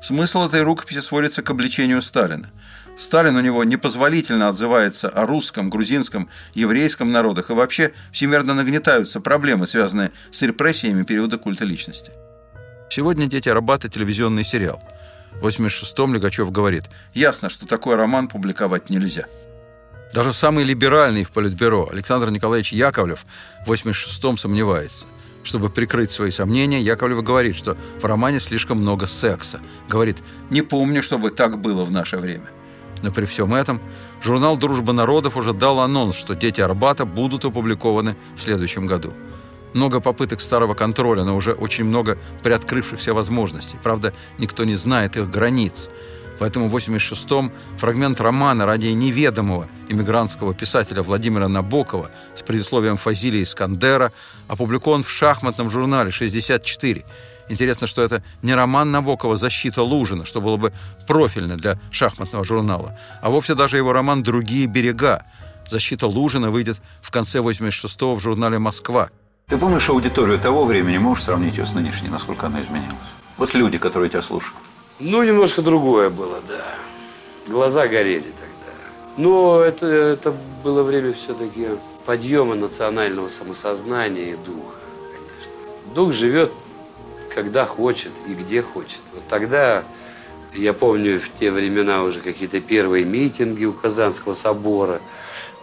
Смысл 0.01 0.45
этой 0.45 0.61
рукописи 0.63 0.99
сводится 0.99 1.41
к 1.41 1.49
обличению 1.49 2.01
Сталина. 2.01 2.49
Сталин 2.97 3.35
у 3.35 3.41
него 3.41 3.63
непозволительно 3.63 4.47
отзывается 4.49 5.07
о 5.07 5.25
русском, 5.25 5.69
грузинском, 5.69 6.29
еврейском 6.55 7.11
народах, 7.11 7.51
и 7.51 7.53
вообще 7.53 7.93
всемирно 8.11 8.55
нагнетаются 8.55 9.21
проблемы, 9.21 9.67
связанные 9.67 10.11
с 10.31 10.41
репрессиями 10.41 11.03
периода 11.03 11.37
культа 11.37 11.63
личности. 11.63 12.11
Сегодня 12.89 13.27
«Дети 13.27 13.49
Арбата» 13.49 13.89
телевизионный 13.89 14.43
сериал. 14.43 14.81
В 15.41 15.47
86-м 15.47 16.15
Легачев 16.15 16.51
говорит, 16.51 16.85
ясно, 17.13 17.49
что 17.49 17.67
такой 17.67 17.95
роман 17.95 18.27
публиковать 18.27 18.89
нельзя. 18.89 19.25
Даже 20.13 20.33
самый 20.33 20.63
либеральный 20.63 21.23
в 21.23 21.31
Политбюро 21.31 21.89
Александр 21.91 22.29
Николаевич 22.29 22.71
Яковлев 22.71 23.25
в 23.65 23.71
86-м 23.71 24.37
сомневается. 24.37 25.05
Чтобы 25.43 25.69
прикрыть 25.69 26.11
свои 26.11 26.31
сомнения, 26.31 26.81
Яковлев 26.81 27.23
говорит, 27.23 27.55
что 27.55 27.77
в 28.01 28.05
романе 28.05 28.39
слишком 28.39 28.79
много 28.79 29.05
секса. 29.05 29.59
Говорит, 29.87 30.17
не 30.49 30.61
помню, 30.61 31.01
чтобы 31.01 31.29
так 31.29 31.61
было 31.61 31.83
в 31.83 31.91
наше 31.91 32.17
время. 32.17 32.47
Но 33.03 33.11
при 33.11 33.25
всем 33.25 33.53
этом 33.53 33.79
журнал 34.21 34.57
«Дружба 34.57 34.91
народов» 34.91 35.37
уже 35.37 35.53
дал 35.53 35.79
анонс, 35.79 36.15
что 36.15 36.35
«Дети 36.35 36.61
Арбата» 36.61 37.05
будут 37.05 37.45
опубликованы 37.45 38.17
в 38.35 38.41
следующем 38.41 38.87
году. 38.87 39.13
Много 39.73 39.99
попыток 39.99 40.41
старого 40.41 40.73
контроля, 40.73 41.23
но 41.23 41.35
уже 41.35 41.53
очень 41.53 41.85
много 41.85 42.17
приоткрывшихся 42.41 43.13
возможностей. 43.13 43.77
Правда, 43.83 44.13
никто 44.39 44.63
не 44.63 44.75
знает 44.75 45.15
их 45.15 45.29
границ. 45.29 45.89
Поэтому 46.39 46.69
в 46.69 46.75
86-м 46.75 47.51
фрагмент 47.77 48.21
романа 48.21 48.65
ради 48.65 48.87
неведомого 48.87 49.67
иммигрантского 49.89 50.53
писателя 50.53 51.01
Владимира 51.01 51.47
Набокова 51.47 52.11
с 52.35 52.41
предисловием 52.41 52.97
Фазилия 52.97 53.41
Искандера 53.43 54.11
опубликован 54.47 55.03
в 55.03 55.09
шахматном 55.09 55.69
журнале 55.69 56.11
«64». 56.11 57.03
Интересно, 57.49 57.87
что 57.87 58.01
это 58.01 58.23
не 58.41 58.53
роман 58.53 58.91
Набокова 58.91 59.37
«Защита 59.37 59.81
Лужина», 59.81 60.25
что 60.25 60.41
было 60.41 60.57
бы 60.57 60.73
профильно 61.07 61.55
для 61.55 61.79
шахматного 61.91 62.43
журнала, 62.43 62.99
а 63.21 63.29
вовсе 63.29 63.55
даже 63.55 63.77
его 63.77 63.93
роман 63.93 64.21
«Другие 64.21 64.67
берега». 64.67 65.23
«Защита 65.69 66.07
Лужина» 66.07 66.51
выйдет 66.51 66.81
в 67.01 67.11
конце 67.11 67.39
86-го 67.39 68.15
в 68.15 68.21
журнале 68.21 68.59
«Москва». 68.59 69.09
Ты 69.47 69.57
помнишь 69.57 69.87
аудиторию 69.89 70.39
того 70.39 70.65
времени? 70.65 70.97
Можешь 70.97 71.23
сравнить 71.23 71.57
ее 71.57 71.65
с 71.65 71.73
нынешней? 71.73 72.09
Насколько 72.09 72.47
она 72.47 72.61
изменилась? 72.61 72.95
Вот 73.37 73.53
люди, 73.53 73.77
которые 73.77 74.09
тебя 74.09 74.21
слушают. 74.21 74.57
Ну, 74.99 75.21
немножко 75.21 75.61
другое 75.61 76.09
было, 76.09 76.41
да. 76.47 76.65
Глаза 77.47 77.87
горели 77.87 78.23
тогда. 78.23 78.73
Но 79.15 79.61
это, 79.61 79.85
это 79.85 80.33
было 80.63 80.81
время 80.81 81.13
все-таки 81.13 81.67
подъема 82.05 82.55
национального 82.55 83.29
самосознания 83.29 84.31
и 84.31 84.35
духа, 84.37 84.79
конечно. 85.11 85.93
Дух 85.93 86.13
живет, 86.13 86.51
когда 87.33 87.65
хочет 87.65 88.11
и 88.27 88.33
где 88.33 88.63
хочет. 88.63 89.01
Вот 89.13 89.23
тогда, 89.29 89.83
я 90.55 90.73
помню, 90.73 91.19
в 91.19 91.29
те 91.39 91.51
времена 91.51 92.01
уже 92.03 92.19
какие-то 92.19 92.59
первые 92.59 93.05
митинги 93.05 93.65
у 93.65 93.73
Казанского 93.73 94.33
собора. 94.33 94.99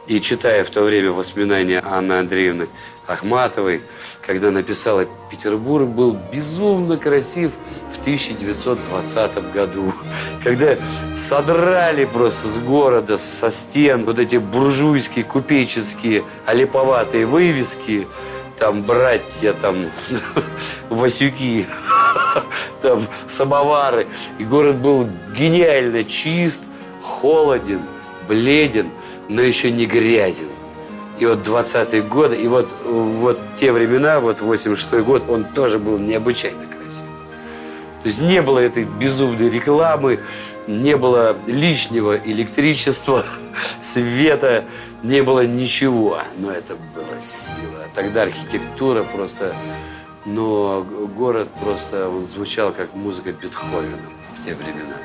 И 0.07 0.21
читая 0.21 0.65
в 0.65 0.71
то 0.71 0.83
время 0.83 1.11
воспоминания 1.11 1.83
Анны 1.85 2.13
Андреевны 2.13 2.69
Ахматовой, 3.07 3.83
когда 4.25 4.51
написала 4.51 5.07
«Петербург 5.31 5.89
был 5.89 6.17
безумно 6.33 6.99
красив 6.99 7.53
1920 8.05 9.53
году», 9.53 9.95
когда 10.43 10.77
содрали 11.15 12.05
просто 12.05 12.49
с 12.49 12.59
города, 12.59 13.17
со 13.17 13.51
стен 13.51 14.05
вот 14.05 14.19
эти 14.19 14.37
буржуйские, 14.37 15.25
купеческие, 15.25 16.23
олиповатые 16.45 17.25
вывески, 17.25 18.07
там 18.59 18.83
братья, 18.83 19.55
там 19.55 19.87
Васюки, 20.91 21.67
там 22.83 23.03
самовары. 23.27 24.07
И 24.39 24.45
город 24.45 24.77
был 24.77 25.09
гениально 25.37 26.05
чист, 26.05 26.63
холоден, 27.03 27.81
бледен, 28.29 28.91
но 29.29 29.41
еще 29.41 29.71
не 29.71 29.87
грязен. 29.87 30.49
И 31.19 31.27
вот 31.27 31.47
20-е 31.47 32.03
годы, 32.03 32.37
и 32.37 32.49
вот, 32.49 32.69
вот 32.85 33.39
те 33.55 33.73
времена, 33.73 34.21
вот 34.21 34.41
86-й 34.41 35.03
год, 35.03 35.23
он 35.29 35.45
тоже 35.45 35.79
был 35.79 35.99
необычайно. 35.99 36.59
То 38.05 38.09
есть 38.09 38.21
не 38.21 38.43
было 38.43 38.59
этой 38.59 38.85
безумной 38.85 39.49
рекламы, 39.49 40.21
не 40.67 40.95
было 40.95 41.35
лишнего 41.47 42.19
электричества, 42.19 43.25
света, 43.81 44.67
не 45.03 45.23
было 45.23 45.47
ничего. 45.47 46.21
Но 46.37 46.51
это 46.51 46.77
была 46.95 47.19
сила. 47.19 47.87
Тогда 47.95 48.25
архитектура 48.25 49.05
просто, 49.05 49.57
но 50.27 50.87
город 51.17 51.49
просто, 51.59 52.11
он 52.11 52.27
звучал 52.27 52.73
как 52.73 52.95
музыка 52.95 53.33
Бетховена 53.33 53.97
в 54.39 54.45
те 54.45 54.55
времена. 54.55 54.99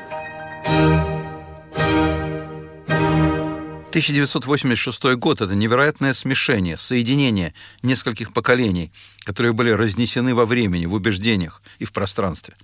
1986 3.90 5.16
год– 5.16 5.40
это 5.42 5.54
невероятное 5.54 6.12
смешение, 6.14 6.76
соединение 6.76 7.54
нескольких 7.82 8.32
поколений, 8.32 8.92
которые 9.24 9.52
были 9.52 9.70
разнесены 9.70 10.32
во 10.34 10.46
времени, 10.46 10.86
в 10.86 10.92
убеждениях 10.92 11.60
и 11.80 11.84
в 11.84 11.92
пространстве. 11.92 12.54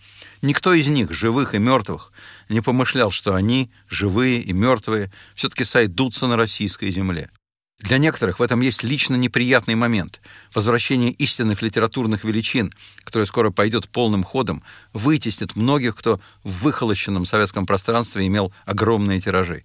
Никто 0.43 0.75
из 0.75 0.87
них, 0.89 1.13
живых 1.13 1.55
и 1.55 1.59
мертвых, 1.59 2.13
не 2.49 2.61
помышлял, 2.61 3.11
что 3.11 3.35
они, 3.35 3.71
живые 3.89 4.41
и 4.41 4.53
мертвые, 4.53 5.13
все-таки 5.35 5.65
сойдутся 5.65 6.27
на 6.27 6.37
российской 6.37 6.91
земле. 6.91 7.31
Для 7.79 7.99
некоторых 7.99 8.39
в 8.39 8.43
этом 8.43 8.61
есть 8.63 8.83
лично 8.83 9.17
неприятный 9.17 9.75
момент. 9.75 10.21
Возвращение 10.55 11.13
истинных 11.13 11.61
литературных 11.61 12.25
величин, 12.25 12.73
которое 13.05 13.27
скоро 13.27 13.51
пойдет 13.51 13.89
полным 13.89 14.25
ходом, 14.25 14.63
вытеснит 14.95 15.57
многих, 15.57 15.95
кто 15.95 16.19
в 16.43 16.63
выхолощенном 16.63 17.27
советском 17.27 17.67
пространстве 17.67 18.27
имел 18.27 18.53
огромные 18.65 19.21
тиражи. 19.21 19.65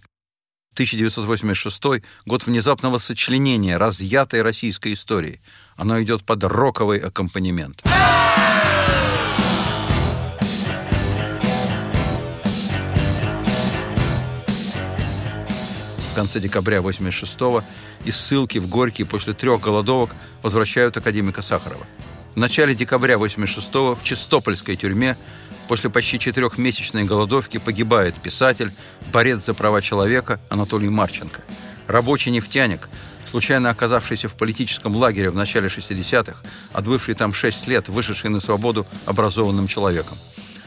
1986– 0.73 2.03
год 2.25 2.45
внезапного 2.45 2.97
сочленения 2.97 3.77
разъятой 3.77 4.41
российской 4.41 4.93
истории. 4.93 5.41
Оно 5.75 6.01
идет 6.01 6.23
под 6.23 6.43
роковый 6.43 6.99
аккомпанемент. 6.99 7.83
В 16.11 16.13
конце 16.13 16.39
декабря 16.39 16.79
86-го 16.79 17.63
из 18.03 18.17
ссылки 18.17 18.57
в 18.57 18.67
Горький 18.67 19.05
после 19.05 19.33
трех 19.33 19.61
голодовок 19.61 20.11
возвращают 20.43 20.97
академика 20.97 21.41
Сахарова. 21.41 21.85
В 22.35 22.37
начале 22.37 22.75
декабря 22.75 23.15
86-го 23.15 23.95
в 23.95 24.03
Чистопольской 24.03 24.75
тюрьме 24.75 25.15
После 25.71 25.89
почти 25.89 26.19
четырехмесячной 26.19 27.05
голодовки 27.05 27.57
погибает 27.57 28.15
писатель, 28.15 28.73
борец 29.13 29.45
за 29.45 29.53
права 29.53 29.81
человека 29.81 30.41
Анатолий 30.49 30.89
Марченко. 30.89 31.41
Рабочий 31.87 32.29
нефтяник, 32.29 32.89
случайно 33.29 33.69
оказавшийся 33.69 34.27
в 34.27 34.35
политическом 34.35 34.93
лагере 34.97 35.29
в 35.29 35.35
начале 35.35 35.69
60-х, 35.69 36.41
отбывший 36.73 37.13
там 37.13 37.33
6 37.33 37.67
лет, 37.67 37.87
вышедший 37.87 38.29
на 38.29 38.41
свободу 38.41 38.85
образованным 39.05 39.67
человеком. 39.67 40.17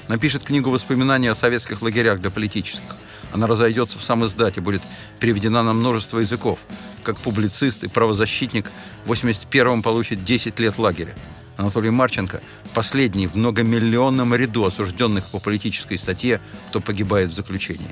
Напишет 0.09 0.45
книгу 0.45 0.71
воспоминаний 0.71 1.29
о 1.29 1.35
советских 1.35 1.83
лагерях 1.83 2.21
для 2.21 2.31
политических. 2.31 2.97
Она 3.35 3.49
разойдется 3.49 3.99
в 3.99 4.03
сам 4.05 4.25
издате, 4.25 4.61
будет 4.61 4.81
переведена 5.19 5.65
на 5.65 5.73
множество 5.73 6.21
языков. 6.21 6.61
Как 7.03 7.19
публицист 7.19 7.83
и 7.83 7.89
правозащитник 7.89 8.71
в 9.07 9.13
81-м 9.13 9.83
получит 9.83 10.23
10 10.23 10.61
лет 10.61 10.79
лагеря. 10.79 11.17
Анатолий 11.57 11.91
Марченко– 11.91 12.41
последний 12.75 13.27
в 13.27 13.35
многомиллионном 13.35 14.37
ряду 14.37 14.65
осужденных 14.65 15.25
по 15.33 15.41
политической 15.41 15.99
статье, 15.99 16.41
кто 16.69 16.81
погибает 16.81 17.33
в 17.33 17.35
заключении. 17.35 17.91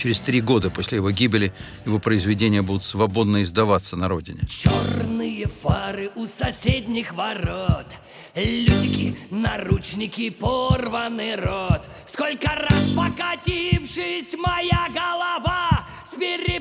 Через 0.00 0.20
три 0.20 0.40
года 0.40 0.70
после 0.70 0.96
его 0.96 1.10
гибели 1.10 1.52
его 1.84 1.98
произведения 1.98 2.62
будут 2.62 2.84
свободно 2.84 3.42
издаваться 3.42 3.96
на 3.96 4.08
родине. 4.08 4.40
Черные 4.48 5.46
фары 5.46 6.10
у 6.14 6.24
соседних 6.24 7.12
ворот 7.12 7.86
Людики, 8.34 9.14
наручники, 9.30 10.30
порванный 10.30 11.36
рот 11.36 11.90
Сколько 12.06 12.48
раз 12.48 12.94
покатившись 12.96 14.34
моя 14.38 14.88
голова 14.88 15.86
С 16.06 16.14
переполненной 16.14 16.59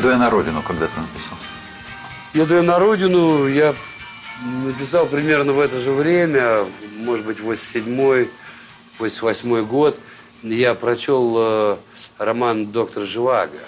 еду 0.00 0.08
я 0.08 0.16
на 0.16 0.30
родину, 0.30 0.62
когда 0.62 0.86
ты 0.86 0.98
написал? 0.98 1.36
Еду 2.32 2.54
я 2.54 2.62
на 2.62 2.78
родину, 2.78 3.46
я 3.46 3.74
написал 4.64 5.04
примерно 5.04 5.52
в 5.52 5.60
это 5.60 5.76
же 5.76 5.90
время, 5.90 6.64
может 7.00 7.26
быть, 7.26 7.38
87-й, 7.38 8.30
88 8.98 9.66
год. 9.66 9.98
Я 10.42 10.74
прочел 10.74 11.34
э, 11.36 11.76
роман 12.16 12.68
«Доктор 12.68 13.02
Живаго». 13.02 13.58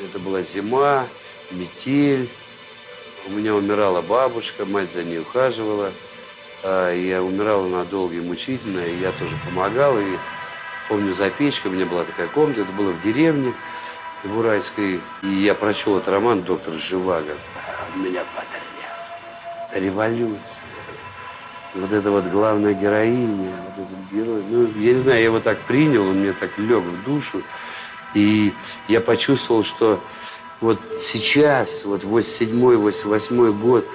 Это 0.00 0.20
была 0.20 0.42
зима, 0.42 1.08
метель. 1.50 2.30
У 3.26 3.32
меня 3.32 3.56
умирала 3.56 4.00
бабушка, 4.00 4.64
мать 4.64 4.92
за 4.92 5.02
ней 5.02 5.18
ухаживала. 5.18 5.92
А 6.62 6.94
Я 6.94 7.20
умирала 7.20 7.66
она 7.66 7.84
долго 7.84 8.14
и 8.14 8.20
мучительно, 8.20 8.78
и 8.78 9.00
я 9.00 9.10
тоже 9.10 9.36
помогал. 9.44 9.98
И 9.98 10.18
помню, 10.88 11.12
за 11.14 11.30
печкой 11.30 11.72
у 11.72 11.74
меня 11.74 11.86
была 11.86 12.04
такая 12.04 12.28
комната, 12.28 12.60
это 12.60 12.72
было 12.72 12.92
в 12.92 13.02
деревне, 13.02 13.54
в 14.24 14.38
Уральской. 14.38 15.00
И 15.22 15.28
я 15.28 15.54
прочел 15.54 15.96
этот 15.96 16.08
роман 16.08 16.42
«Доктор 16.42 16.74
Живаго». 16.74 17.34
Он 17.94 18.02
меня 18.02 18.22
потряс 18.34 19.10
революция. 19.74 20.66
Вот 21.74 21.92
эта 21.92 22.10
вот 22.10 22.26
главная 22.26 22.74
героиня, 22.74 23.52
вот 23.68 23.86
этот 23.86 24.12
герой. 24.12 24.42
Ну, 24.48 24.66
я 24.80 24.92
не 24.92 24.98
знаю, 24.98 25.18
я 25.18 25.24
его 25.26 25.38
так 25.38 25.60
принял, 25.60 26.02
он 26.02 26.20
мне 26.20 26.32
так 26.32 26.58
лег 26.58 26.82
в 26.82 27.04
душу. 27.04 27.42
И 28.14 28.52
я 28.88 29.00
почувствовал, 29.00 29.62
что 29.62 30.02
вот 30.60 30.80
сейчас, 30.98 31.84
вот 31.84 32.02
87-й, 32.02 32.76
88 32.76 33.52
год, 33.60 33.86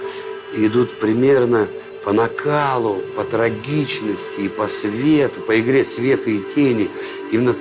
идут 0.53 0.99
примерно 0.99 1.67
по 2.05 2.13
накалу, 2.13 3.01
по 3.15 3.23
трагичности 3.23 4.41
и 4.41 4.47
по 4.47 4.67
свету, 4.67 5.41
по 5.41 5.59
игре 5.59 5.83
света 5.83 6.29
и 6.29 6.39
тени. 6.39 6.89
Именно 7.31 7.55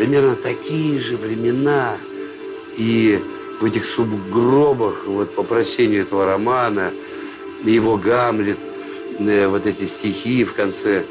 примерно 0.00 0.34
такие 0.34 0.98
же 0.98 1.18
времена. 1.18 1.98
И 2.78 3.22
в 3.60 3.64
этих 3.66 3.84
субгробах, 3.84 5.04
вот 5.04 5.34
по 5.34 5.42
прочтению 5.42 6.04
этого 6.04 6.24
романа, 6.24 6.90
его 7.64 7.98
Гамлет, 7.98 8.58
э, 9.18 9.46
вот 9.46 9.66
эти 9.66 9.84
стихи 9.84 10.44
в 10.44 10.54
конце 10.54 11.04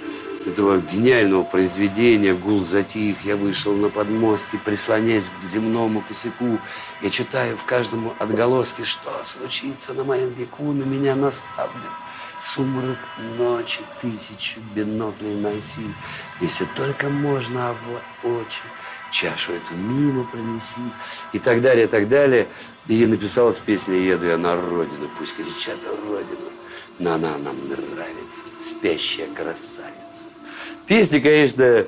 этого 0.44 0.80
гениального 0.80 1.44
произведения 1.44 2.34
«Гул 2.34 2.62
затих», 2.62 3.18
я 3.26 3.36
вышел 3.36 3.76
на 3.76 3.90
подмостки, 3.90 4.60
прислоняясь 4.66 5.30
к 5.30 5.46
земному 5.46 6.02
косяку. 6.08 6.58
Я 7.04 7.12
читаю 7.12 7.58
в 7.58 7.66
каждом 7.66 8.12
отголоске, 8.18 8.84
что 8.84 9.12
случится 9.24 9.94
на 9.94 10.04
моем 10.04 10.34
веку, 10.34 10.64
на 10.64 10.84
меня 10.84 11.16
наставлен. 11.16 11.94
Сумрак 12.40 12.98
ночи, 13.38 13.82
тысячу 14.02 14.62
биноклей 14.74 15.36
носи, 15.36 15.94
Если 16.42 16.66
только 16.76 17.10
можно, 17.10 17.70
а 17.70 17.76
в 18.24 18.28
очи 18.28 18.64
чашу 19.12 19.54
эту 19.54 19.76
мимо 19.76 20.24
пронеси. 20.26 20.80
И 21.34 21.40
так 21.40 21.62
далее, 21.62 21.86
и 21.86 21.88
так 21.88 22.08
далее. 22.08 22.48
И 22.88 23.06
написалась 23.06 23.60
песня 23.60 23.96
«Еду 23.96 24.26
я 24.26 24.38
на 24.38 24.56
родину», 24.60 25.10
пусть 25.18 25.36
кричат 25.36 25.78
родину, 26.08 26.50
но 26.98 27.14
она 27.14 27.38
нам 27.38 27.70
нравится, 27.70 28.44
спящая 28.58 29.28
красавица. 29.28 30.28
Песня, 30.88 31.22
конечно, 31.22 31.86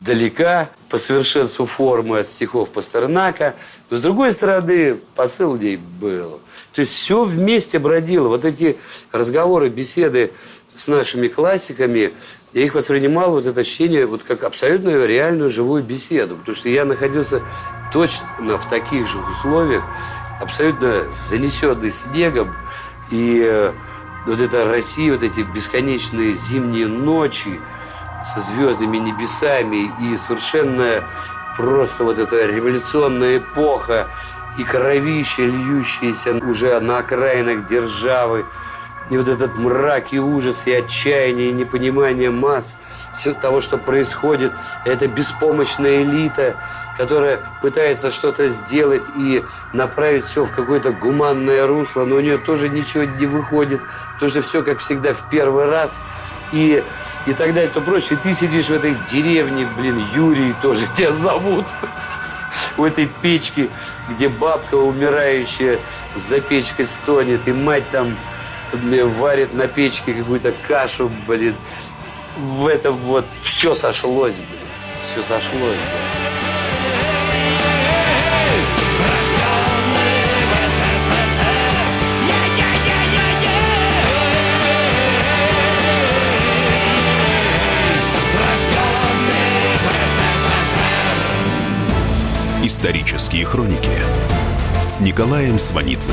далека 0.00 0.70
по 0.88 0.98
совершенству 0.98 1.66
формы 1.66 2.20
от 2.20 2.28
стихов 2.28 2.70
Пастернака, 2.70 3.54
но, 3.90 3.98
с 3.98 4.00
другой 4.02 4.32
стороны, 4.32 4.96
посыл 5.14 5.52
в 5.52 5.62
ней 5.62 5.76
был. 5.76 6.40
То 6.72 6.80
есть 6.80 6.92
все 6.92 7.24
вместе 7.24 7.78
бродило. 7.78 8.28
Вот 8.28 8.44
эти 8.44 8.78
разговоры, 9.12 9.68
беседы 9.68 10.32
с 10.74 10.88
нашими 10.88 11.28
классиками, 11.28 12.12
я 12.52 12.64
их 12.64 12.74
воспринимал, 12.74 13.30
вот 13.30 13.46
это 13.46 13.64
чтение, 13.64 14.06
вот 14.06 14.22
как 14.24 14.44
абсолютно 14.44 15.04
реальную 15.06 15.50
живую 15.50 15.82
беседу. 15.82 16.36
Потому 16.36 16.56
что 16.56 16.68
я 16.68 16.84
находился 16.84 17.40
точно 17.92 18.58
в 18.58 18.68
таких 18.68 19.06
же 19.06 19.18
условиях, 19.20 19.82
абсолютно 20.40 21.10
занесенный 21.12 21.90
снегом. 21.90 22.54
И 23.10 23.42
э, 23.44 23.72
вот 24.26 24.40
эта 24.40 24.66
Россия, 24.66 25.12
вот 25.12 25.22
эти 25.22 25.40
бесконечные 25.40 26.34
зимние 26.34 26.86
ночи 26.86 27.58
со 28.24 28.40
звездными 28.40 28.98
небесами 28.98 29.90
и 30.00 30.16
совершенно 30.16 31.04
просто 31.56 32.04
вот 32.04 32.18
эта 32.18 32.44
революционная 32.46 33.38
эпоха 33.38 34.08
и 34.58 34.64
кровище, 34.64 35.46
льющееся 35.46 36.36
уже 36.36 36.78
на 36.80 36.98
окраинах 36.98 37.66
державы, 37.66 38.44
и 39.12 39.18
вот 39.18 39.28
этот 39.28 39.58
мрак 39.58 40.14
и 40.14 40.18
ужас, 40.18 40.62
и 40.64 40.72
отчаяние, 40.72 41.50
и 41.50 41.52
непонимание 41.52 42.30
масс 42.30 42.78
всего 43.14 43.34
того, 43.34 43.60
что 43.60 43.76
происходит, 43.76 44.52
это 44.86 45.06
беспомощная 45.06 46.02
элита, 46.02 46.56
которая 46.96 47.40
пытается 47.60 48.10
что-то 48.10 48.48
сделать 48.48 49.02
и 49.18 49.44
направить 49.74 50.24
все 50.24 50.46
в 50.46 50.50
какое-то 50.50 50.92
гуманное 50.92 51.66
русло, 51.66 52.06
но 52.06 52.16
у 52.16 52.20
нее 52.20 52.38
тоже 52.38 52.70
ничего 52.70 53.04
не 53.04 53.26
выходит, 53.26 53.82
что 54.16 54.40
все, 54.40 54.62
как 54.62 54.78
всегда, 54.78 55.12
в 55.12 55.28
первый 55.28 55.66
раз. 55.66 56.00
И, 56.52 56.82
и 57.26 57.34
так 57.34 57.52
далее, 57.52 57.68
то 57.68 57.82
проще. 57.82 58.16
Ты 58.16 58.32
сидишь 58.32 58.68
в 58.68 58.72
этой 58.72 58.96
деревне, 59.10 59.68
блин, 59.76 60.02
Юрий 60.14 60.54
тоже 60.62 60.86
тебя 60.96 61.12
зовут 61.12 61.66
у 62.78 62.84
этой 62.86 63.10
печки, 63.20 63.68
где 64.08 64.30
бабка 64.30 64.76
умирающая 64.76 65.78
за 66.14 66.40
печкой 66.40 66.86
стонет, 66.86 67.46
и 67.46 67.52
мать 67.52 67.84
там 67.90 68.16
варит 68.72 69.54
на 69.54 69.66
печке 69.66 70.14
какую-то 70.14 70.54
кашу, 70.66 71.10
блин. 71.26 71.54
В 72.36 72.66
этом 72.66 72.96
вот 72.96 73.26
все 73.42 73.74
сошлось, 73.74 74.36
блин. 74.36 74.46
Все 75.12 75.22
сошлось, 75.22 75.60
блин. 75.60 76.22
Исторические 92.64 93.44
хроники 93.44 93.90
с 94.84 95.00
Николаем 95.00 95.58
Сванидзе 95.58 96.12